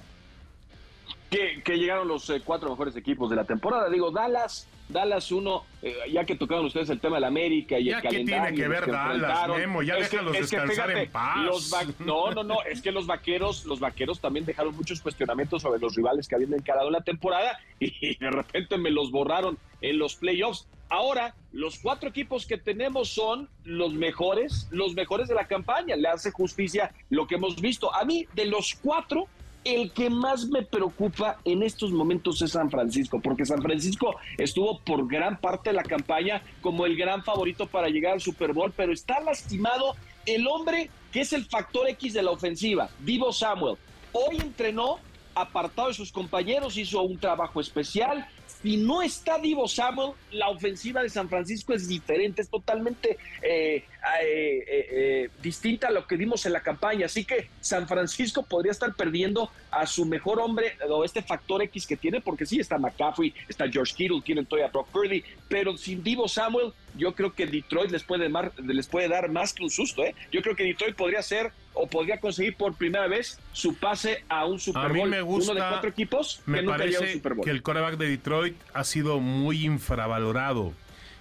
[1.29, 3.89] que, que llegaron los eh, cuatro mejores equipos de la temporada.
[3.89, 7.97] Digo, Dallas, Dallas uno, eh, ya que tocaron ustedes el tema del América y Ya
[7.97, 8.43] el calendario.
[8.55, 9.47] tiene que ver Dallas.
[9.49, 11.45] Memo, ya Es que- déjalos que descansar fíjate, en paz.
[11.45, 15.79] los no, no, no, es que los vaqueros, los vaqueros también dejaron muchos cuestionamientos sobre
[15.79, 19.99] los rivales que habían encarado en la temporada y de repente me los borraron en
[19.99, 20.67] los playoffs.
[20.89, 25.95] Ahora, los cuatro equipos que tenemos son los mejores, los mejores de la campaña.
[25.95, 27.93] Le hace justicia lo que hemos visto.
[27.93, 29.27] A mí, de los cuatro,
[29.63, 34.79] el que más me preocupa en estos momentos es San Francisco, porque San Francisco estuvo
[34.79, 38.73] por gran parte de la campaña como el gran favorito para llegar al Super Bowl,
[38.75, 39.95] pero está lastimado
[40.25, 43.77] el hombre que es el factor X de la ofensiva, Divo Samuel.
[44.11, 44.99] Hoy entrenó
[45.35, 48.27] apartado de sus compañeros, hizo un trabajo especial.
[48.61, 53.85] Si no está Divo Samuel, la ofensiva de San Francisco es diferente, es totalmente eh,
[54.21, 57.05] eh, eh, eh, distinta a lo que vimos en la campaña.
[57.05, 61.85] Así que San Francisco podría estar perdiendo a su mejor hombre o este factor X
[61.85, 65.77] que tiene, porque sí, está McCaffrey, está George Kittle, tienen todavía a Brock Purdy, pero
[65.77, 69.63] sin Divo Samuel, yo creo que Detroit les puede, mar- les puede dar más que
[69.63, 70.03] un susto.
[70.03, 70.15] ¿eh?
[70.31, 74.45] Yo creo que Detroit podría ser o podría conseguir por primera vez su pase a
[74.45, 74.93] un Super A Bowl.
[74.95, 75.51] mí me gusta.
[75.51, 77.45] Uno de cuatro equipos Me que nunca llegó a un parece Super Bowl.
[77.45, 80.73] que el coreback de Detroit ha sido muy infravalorado.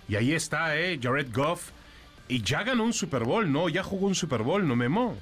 [0.08, 0.98] Y ahí está, ¿eh?
[1.02, 1.70] Jared Goff.
[2.28, 3.68] Y ya ganó un Super Bowl, ¿no?
[3.68, 5.16] Ya jugó un Super Bowl, ¿no, Memo?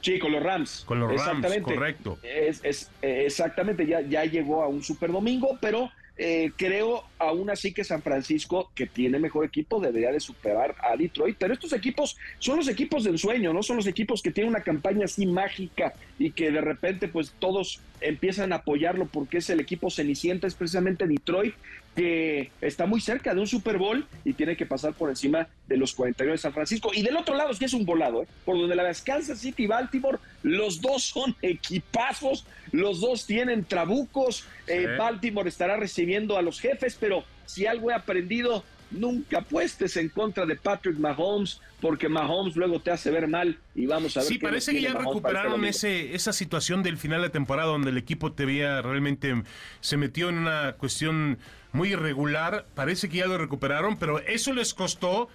[0.00, 0.82] Sí, con los Rams.
[0.86, 1.74] Con los Rams, Exactamente.
[1.74, 2.18] correcto.
[2.22, 7.48] Es, es- eh, exactamente, ya, ya llegó a un Super Domingo, pero eh, creo aún
[7.50, 11.36] así que San Francisco, que tiene mejor equipo, debería de superar a Detroit.
[11.38, 14.62] Pero estos equipos son los equipos de ensueño, no son los equipos que tienen una
[14.62, 19.60] campaña así mágica y que de repente pues todos empiezan a apoyarlo porque es el
[19.60, 21.54] equipo cenicienta, es precisamente Detroit
[21.94, 25.76] que está muy cerca de un Super Bowl y tiene que pasar por encima de
[25.76, 26.90] los 49 de San Francisco.
[26.94, 28.26] Y del otro lado es que es un volado, ¿eh?
[28.44, 33.64] por donde la ves Kansas City y Baltimore, los dos son equipazos, los dos tienen
[33.64, 34.96] trabucos, eh.
[34.98, 40.46] Baltimore estará recibiendo a los jefes, pero si algo he aprendido, nunca apuestes en contra
[40.46, 44.28] de Patrick Mahomes, porque Mahomes luego te hace ver mal y vamos a ver.
[44.28, 47.68] Sí, qué parece que ya Mahomes este recuperaron ese, esa situación del final de temporada
[47.68, 49.42] donde el equipo te veía realmente
[49.80, 51.38] se metió en una cuestión
[51.72, 52.66] muy irregular.
[52.74, 55.28] Parece que ya lo recuperaron, pero eso les costó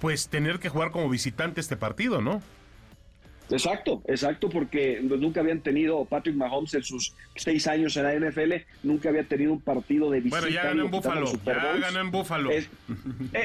[0.00, 2.40] pues tener que jugar como visitante este partido, ¿no?
[3.50, 8.52] Exacto, exacto, porque nunca habían tenido Patrick Mahomes en sus seis años en la NFL,
[8.82, 10.38] nunca había tenido un partido de visita.
[10.40, 12.50] Bueno, ya ganó en Búfalo, ya ganó en Búfalo.
[12.50, 12.68] Es-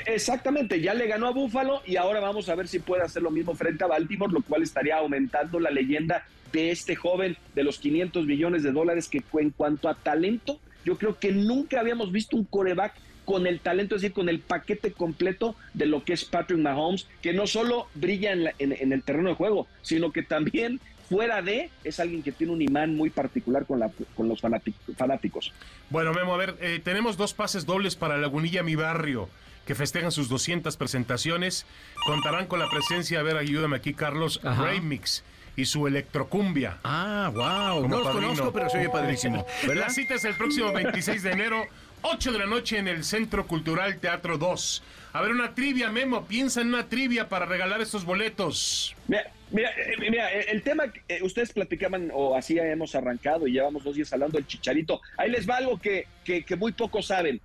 [0.06, 3.32] exactamente, ya le ganó a Búfalo y ahora vamos a ver si puede hacer lo
[3.32, 7.80] mismo frente a Baltimore, lo cual estaría aumentando la leyenda de este joven de los
[7.80, 12.36] 500 millones de dólares que en cuanto a talento, yo creo que nunca habíamos visto
[12.38, 12.94] un coreback
[13.26, 17.08] con el talento, es decir, con el paquete completo de lo que es Patrick Mahomes,
[17.22, 20.82] que no solo brilla en, la- en- en el terreno de juego, sino que también
[21.10, 24.74] fuera de, es alguien que tiene un imán muy particular con, la, con los fanátic-
[24.98, 25.54] fanáticos.
[25.90, 29.30] Bueno, Memo, a ver, eh, tenemos dos pases dobles para Lagunilla, mi barrio,
[29.66, 31.66] que festejan sus 200 presentaciones.
[32.06, 34.42] Contarán con la presencia, a ver, ayúdame aquí, Carlos.
[34.44, 35.24] Remix
[35.56, 36.78] y su electrocumbia.
[36.84, 37.82] Ah, wow.
[37.84, 38.28] Como No los padrino.
[38.30, 39.46] conozco, pero se oye padrísimo.
[39.68, 39.84] ¿Verdad?
[39.88, 41.66] La cita es el próximo 26 de enero,
[42.02, 44.84] 8 de la noche en el Centro Cultural Teatro 2.
[45.14, 46.26] A ver, una trivia, Memo.
[46.26, 48.96] Piensa en una trivia para regalar estos boletos.
[49.08, 53.48] Mira, mira, eh, mira, eh, el tema que eh, ustedes platicaban, o así hemos arrancado
[53.48, 55.02] y llevamos dos días hablando del chicharito.
[55.18, 57.40] Ahí les va algo que, que, que muy pocos saben.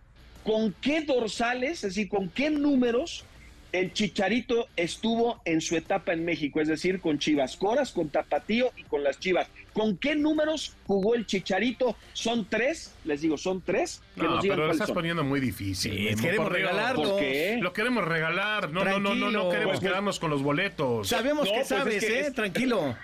[0.44, 3.24] ¿Con qué dorsales, es decir, con qué números
[3.73, 6.61] el chicharito estuvo en su etapa en México?
[6.61, 9.49] Es decir, con Chivas Coras, con Tapatío y con las Chivas.
[9.75, 11.95] ¿Con qué números jugó el chicharito?
[12.12, 14.03] Son tres, les digo, son tres.
[14.16, 14.95] Que No, nos digan pero lo estás son.
[14.95, 16.16] poniendo muy difícil.
[16.16, 17.11] Sí, queremos regalarlo.
[17.11, 17.59] ¿Por qué?
[17.61, 18.71] Lo queremos regalar.
[18.71, 21.09] No, no, no, no, no queremos Pues, quedarnos con los boletos.
[21.09, 22.21] Sabemos No, que pues es sabes, que ¿eh?
[22.27, 22.97] es- Tranquilo.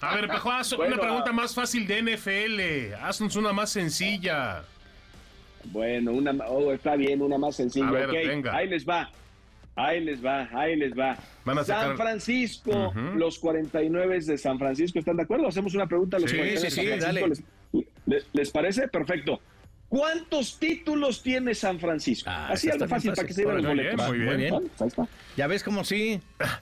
[0.00, 2.94] A ver, Pejo, haz Bueno, una pregunta más fácil de NFL.
[3.02, 4.62] Haznos una más sencilla.
[5.64, 7.88] Bueno, una, oh, está bien, una más sencilla.
[7.88, 8.12] A ver, ok.
[8.14, 8.54] venga.
[8.56, 9.10] Ahí les va.
[9.76, 11.16] Ahí les va, ahí les va.
[11.44, 12.98] Van a sacar- San Francisco, Ujú.
[13.18, 15.46] los 49 de San Francisco, ¿están de acuerdo?
[15.48, 17.44] Hacemos una pregunta a los Sí, 49 sí, de San sí, Francisco.
[17.44, 17.44] dale.
[17.72, 18.88] ¿Les, les- les parece?
[18.88, 19.38] Perfecto.
[19.88, 22.28] ¿Cuántos títulos tiene San Francisco?
[22.28, 23.62] Ah, Así algo bien fácil para que se fácil.
[23.62, 24.08] den los Muy bien, boletos.
[24.08, 24.26] muy bien.
[24.28, 24.50] Muy bien.
[24.54, 25.08] Bueno, ahí está.
[25.36, 26.20] Ya ves cómo sí.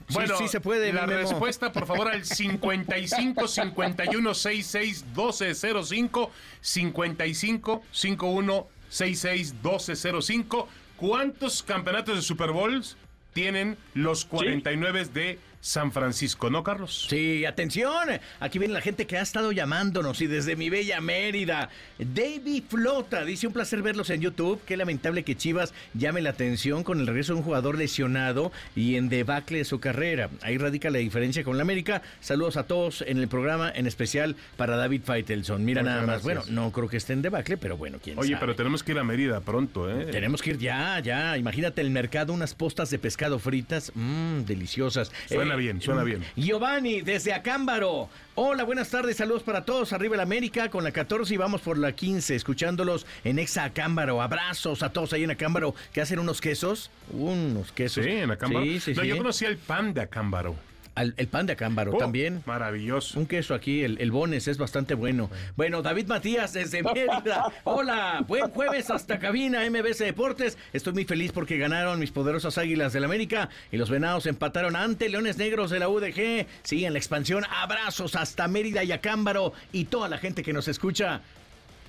[0.09, 0.93] Bueno, sí se puede.
[0.93, 10.67] La respuesta, por favor, al 55 51 66 12 05 55 51 66 12 05.
[10.97, 12.95] ¿Cuántos campeonatos de Super Bowls
[13.35, 17.07] tienen los 49 de San Francisco, no, Carlos?
[17.09, 18.07] Sí, atención.
[18.39, 21.69] Aquí viene la gente que ha estado llamándonos y desde mi bella Mérida.
[21.97, 24.61] David Flota dice un placer verlos en YouTube.
[24.67, 28.95] Qué lamentable que Chivas llame la atención con el regreso de un jugador lesionado y
[28.95, 30.29] en debacle de su carrera.
[30.43, 32.03] Ahí radica la diferencia con la América.
[32.19, 35.65] Saludos a todos en el programa, en especial para David Faitelson.
[35.65, 36.23] Mira Muchas nada más.
[36.23, 36.45] gracias.
[36.45, 38.39] Bueno, no creo que esté en debacle, pero bueno, quién Oye, sabe.
[38.41, 40.05] pero tenemos que ir a Mérida pronto, ¿eh?
[40.11, 41.35] Tenemos que ir ya, ya.
[41.39, 45.11] Imagínate el mercado, unas postas de pescado fritas, mmm, deliciosas.
[45.27, 46.23] Suena bien, suena bien.
[46.35, 48.09] Giovanni, desde Acámbaro.
[48.35, 49.93] Hola, buenas tardes, saludos para todos.
[49.93, 54.21] Arriba el América con la 14 y vamos por la 15, escuchándolos en Exa Acámbaro.
[54.21, 56.91] Abrazos a todos ahí en Acámbaro que hacen unos quesos.
[57.11, 58.03] Unos quesos.
[58.03, 58.65] Sí, en Acámbaro.
[58.65, 59.07] Sí, sí, no, sí.
[59.07, 60.55] yo conocía el pan de Acámbaro.
[60.95, 62.41] Al- el pan de Acámbaro Oh, también.
[62.45, 63.19] Maravilloso.
[63.19, 65.29] Un queso aquí, el, el Bones es bastante bueno.
[65.55, 67.51] Bueno, David Matías desde Mérida.
[67.65, 70.57] Hola, buen jueves hasta cabina MBC Deportes.
[70.73, 75.09] Estoy muy feliz porque ganaron mis poderosas Águilas del América y los Venados empataron ante
[75.09, 76.47] Leones Negros de la UDG.
[76.63, 77.43] Sí, en la expansión.
[77.61, 81.21] Abrazos hasta Mérida y Acámbaro y toda la gente que nos escucha.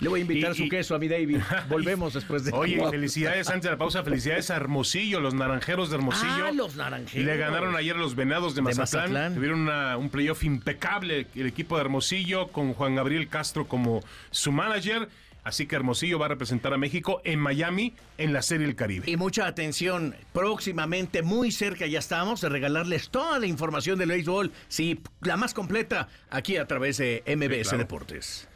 [0.01, 1.39] Le voy a invitar Y- su y- queso a mi David.
[1.71, 2.53] Volvemos después de...
[2.53, 6.47] Oye, felicidades antes de la pausa, felicidades a Hermosillo, los naranjeros de Hermosillo.
[6.47, 7.25] Ah, los naranjeros.
[7.27, 9.03] Le ganaron ayer a los venados de De Mazatlán.
[9.13, 9.35] Mazatlán.
[9.35, 14.53] Tuvieron una- un playoff impecable el equipo de Hermosillo con Juan Gabriel Castro como su
[14.53, 15.09] manager.
[15.45, 19.09] Así que Hermosillo va a representar a México en Miami en la Serie del Caribe.
[19.09, 24.51] Y mucha atención, próximamente, muy cerca ya estamos de regalarles toda la información del béisbol,
[24.67, 27.79] sí, la más completa, aquí a través de MBS Sí, claro.
[27.79, 28.49] Deportes.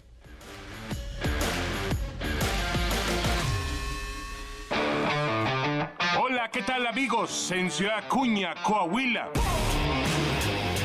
[6.48, 7.50] ¿Qué tal amigos?
[7.50, 9.28] En Ciudad Acuña, Coahuila.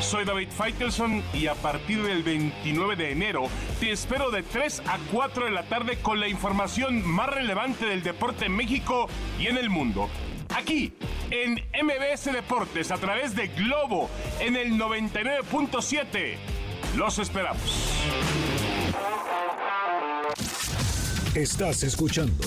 [0.02, 3.48] Soy David Faitelson y a partir del 29 de enero
[3.80, 8.04] te espero de 3 a 4 de la tarde con la información más relevante del
[8.04, 9.08] deporte en México
[9.40, 10.10] y en el mundo.
[10.54, 10.94] Aquí,
[11.32, 16.36] en MBS Deportes, a través de Globo, en el 99.7.
[16.96, 17.96] Los esperamos.
[21.36, 22.46] Estás escuchando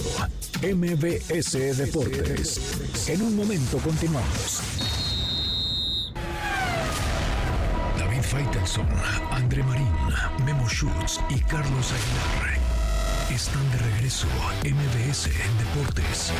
[0.62, 3.06] MBS Deportes.
[3.06, 4.62] En un momento continuamos.
[7.98, 8.88] David Faitelson,
[9.30, 9.92] André Marín,
[10.46, 12.58] Memo Schutz y Carlos Aguilar
[13.30, 15.28] están de regreso a MBS
[15.58, 16.32] Deportes.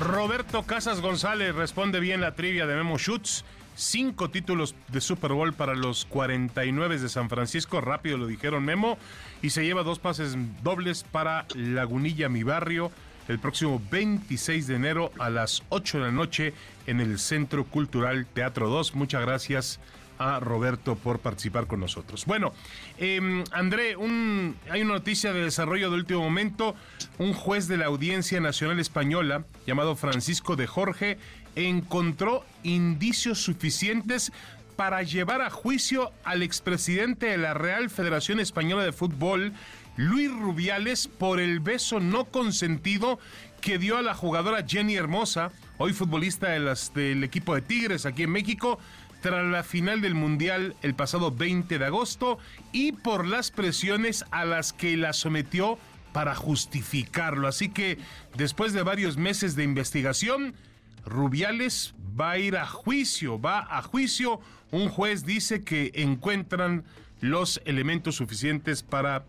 [0.00, 3.44] Roberto Casas González responde bien la trivia de Memo Schutz.
[3.76, 7.82] Cinco títulos de Super Bowl para los 49 de San Francisco.
[7.82, 8.96] Rápido lo dijeron Memo.
[9.42, 12.90] Y se lleva dos pases dobles para Lagunilla, mi barrio.
[13.28, 16.54] El próximo 26 de enero a las 8 de la noche
[16.86, 18.94] en el Centro Cultural Teatro 2.
[18.94, 19.78] Muchas gracias
[20.18, 22.24] a Roberto por participar con nosotros.
[22.24, 22.54] Bueno,
[22.98, 26.74] eh, André, un, hay una noticia de desarrollo de último momento.
[27.18, 31.18] Un juez de la Audiencia Nacional Española, llamado Francisco de Jorge,
[31.56, 34.32] encontró indicios suficientes
[34.76, 39.52] para llevar a juicio al expresidente de la Real Federación Española de Fútbol,
[39.96, 43.18] Luis Rubiales, por el beso no consentido
[43.62, 48.30] que dio a la jugadora Jenny Hermosa, hoy futbolista del equipo de Tigres aquí en
[48.30, 48.78] México,
[49.22, 52.38] tras la final del Mundial el pasado 20 de agosto
[52.70, 55.78] y por las presiones a las que la sometió
[56.12, 57.48] para justificarlo.
[57.48, 57.98] Así que
[58.36, 60.54] después de varios meses de investigación,
[61.06, 64.40] Rubiales va a ir a juicio, va a juicio.
[64.72, 66.84] Un juez dice que encuentran
[67.20, 69.24] los elementos suficientes para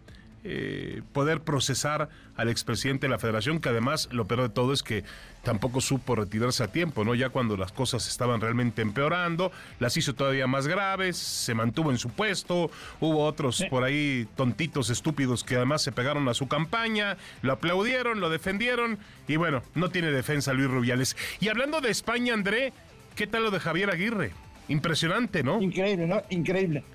[0.49, 4.81] eh, poder procesar al expresidente de la federación, que además lo peor de todo es
[4.81, 5.03] que
[5.43, 7.15] tampoco supo retirarse a tiempo, ¿no?
[7.15, 11.97] Ya cuando las cosas estaban realmente empeorando, las hizo todavía más graves, se mantuvo en
[11.97, 12.71] su puesto,
[13.01, 18.21] hubo otros por ahí tontitos, estúpidos, que además se pegaron a su campaña, lo aplaudieron,
[18.21, 21.17] lo defendieron, y bueno, no tiene defensa Luis Rubiales.
[21.41, 22.71] Y hablando de España, André,
[23.17, 24.31] ¿qué tal lo de Javier Aguirre?
[24.69, 25.61] Impresionante, ¿no?
[25.61, 26.21] Increíble, ¿no?
[26.29, 26.85] Increíble.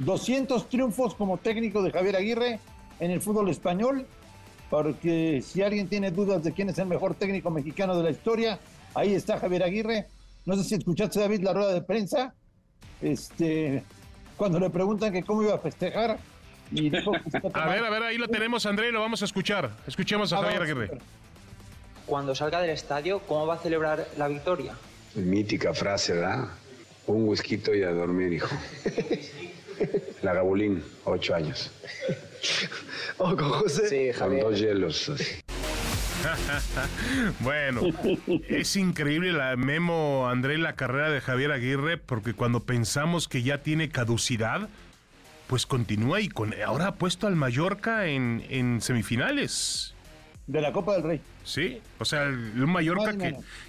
[0.00, 2.60] 200 triunfos como técnico de Javier Aguirre
[3.00, 4.06] en el fútbol español,
[4.70, 8.58] porque si alguien tiene dudas de quién es el mejor técnico mexicano de la historia,
[8.94, 10.06] ahí está Javier Aguirre.
[10.44, 12.34] No sé si escuchaste, David, la rueda de prensa,
[13.02, 13.82] este,
[14.36, 16.18] cuando le preguntan que cómo iba a festejar,
[16.72, 19.70] y dijo que A ver, a ver, ahí lo tenemos, André, lo vamos a escuchar.
[19.86, 20.90] Escuchemos a Ah, Javier Aguirre.
[22.06, 24.74] Cuando salga del estadio, ¿cómo va a celebrar la victoria?
[25.14, 26.48] Mítica frase, ¿verdad?
[27.06, 28.48] Un whisky y a dormir, hijo.
[30.22, 31.70] La Gabulín, ocho años.
[33.18, 33.88] O con José.
[33.88, 34.42] Sí, Con Javier.
[34.44, 35.08] dos hielos.
[35.08, 35.24] así.
[37.40, 37.82] Bueno,
[38.48, 43.62] es increíble la memo, André, la carrera de Javier Aguirre, porque cuando pensamos que ya
[43.62, 44.68] tiene caducidad,
[45.46, 49.94] pues continúa y con, ahora ha puesto al Mallorca en, en semifinales.
[50.46, 51.20] De la Copa del Rey.
[51.44, 53.16] Sí, o sea, el, un Mallorca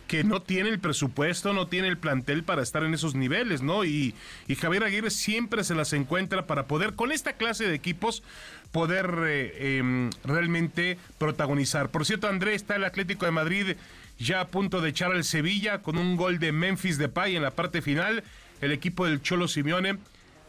[0.07, 3.83] que, no tiene el presupuesto, no tiene el plantel para estar en esos niveles, ¿no?
[3.83, 4.13] Y,
[4.47, 8.23] y Javier Aguirre siempre se las encuentra para poder, con esta clase de equipos,
[8.71, 11.89] poder eh, em, realmente protagonizar.
[11.89, 13.75] Por cierto, André, está el Atlético de Madrid
[14.19, 17.51] ya a punto de echar al Sevilla con un gol de Memphis Depay en la
[17.51, 18.23] parte final.
[18.61, 19.99] El equipo del Cholo Simeone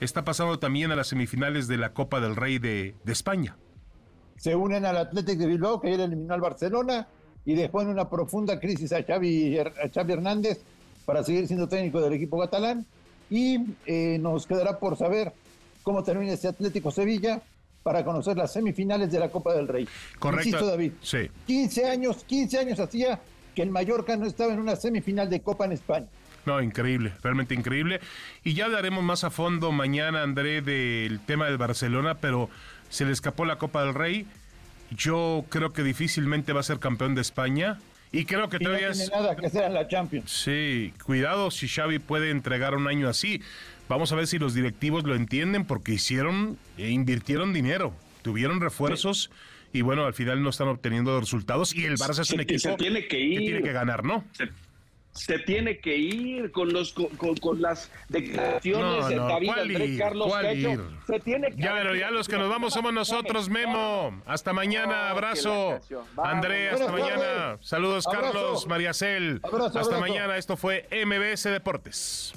[0.01, 3.57] está pasando también a las semifinales de la Copa del Rey de, España.
[4.37, 7.09] Se unen al Athletic de Bilbao, que ayer eliminó al Barcelona
[7.45, 10.61] y dejó en una profunda crisis a Xavi, a Xavi Hernández
[11.05, 12.87] para seguir siendo técnico del equipo catalán.
[13.31, 15.33] Y eh, nos quedará por saber
[15.83, 17.43] cómo termina este Atlético Sevilla
[17.89, 19.89] para conocer las semifinales de la Copa del Rey.
[20.19, 20.47] Correcto.
[20.47, 20.93] Insisto, David.
[21.01, 21.31] Sí.
[21.47, 23.19] 15 años, 15 años hacía
[23.55, 26.07] que el Mallorca no estaba en una semifinal de Copa en España.
[26.45, 28.01] No, increíble, realmente increíble.
[28.45, 32.51] Y ya hablaremos más a fondo mañana, André, del tema del Barcelona, pero
[32.91, 34.27] se le escapó la Copa del Rey.
[34.91, 37.79] Yo creo que difícilmente va a ser campeón de España.
[38.13, 39.11] Y creo que Y no todavía tiene es...
[39.11, 40.31] nada que hacer en la Champions.
[40.31, 43.41] Sí, cuidado si Xavi puede entregar un año así.
[43.89, 49.31] Vamos a ver si los directivos lo entienden porque hicieron e invirtieron dinero, tuvieron refuerzos
[49.73, 52.61] y bueno, al final no están obteniendo resultados y el Barça es un Se- equipo
[52.61, 53.39] se tiene que ir.
[53.41, 54.25] tiene que ganar, ¿no?
[54.33, 54.49] Se,
[55.13, 59.47] se tiene que ir con los con, con- con las declaraciones No, de no, David
[59.49, 59.99] ¿cuál Andrés ir?
[59.99, 60.57] Carlos ¿Cuál Cacho.
[60.71, 60.81] ir?
[61.07, 64.23] Se tiene que Ya, pero ya los que nos vamos somos nosotros, Memo.
[64.27, 65.81] Hasta mañana, que abrazo.
[66.23, 67.57] André, hasta mañana.
[67.63, 68.33] Saludos, Abrazo.
[68.33, 69.41] Carlos, Mariacel.
[69.43, 70.01] Abrazo, Hasta abrazo.
[70.01, 70.37] mañana.
[70.37, 72.33] Esto fue MBS Deportes.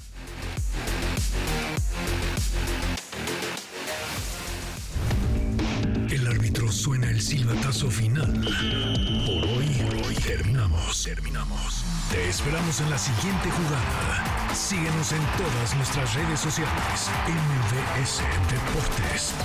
[7.21, 8.31] El silbatazo final.
[8.33, 9.69] Por hoy,
[10.03, 11.83] hoy terminamos, terminamos.
[12.09, 14.55] Te esperamos en la siguiente jugada.
[14.55, 17.11] Síguenos en todas nuestras redes sociales.
[17.27, 19.35] MVS Deportes.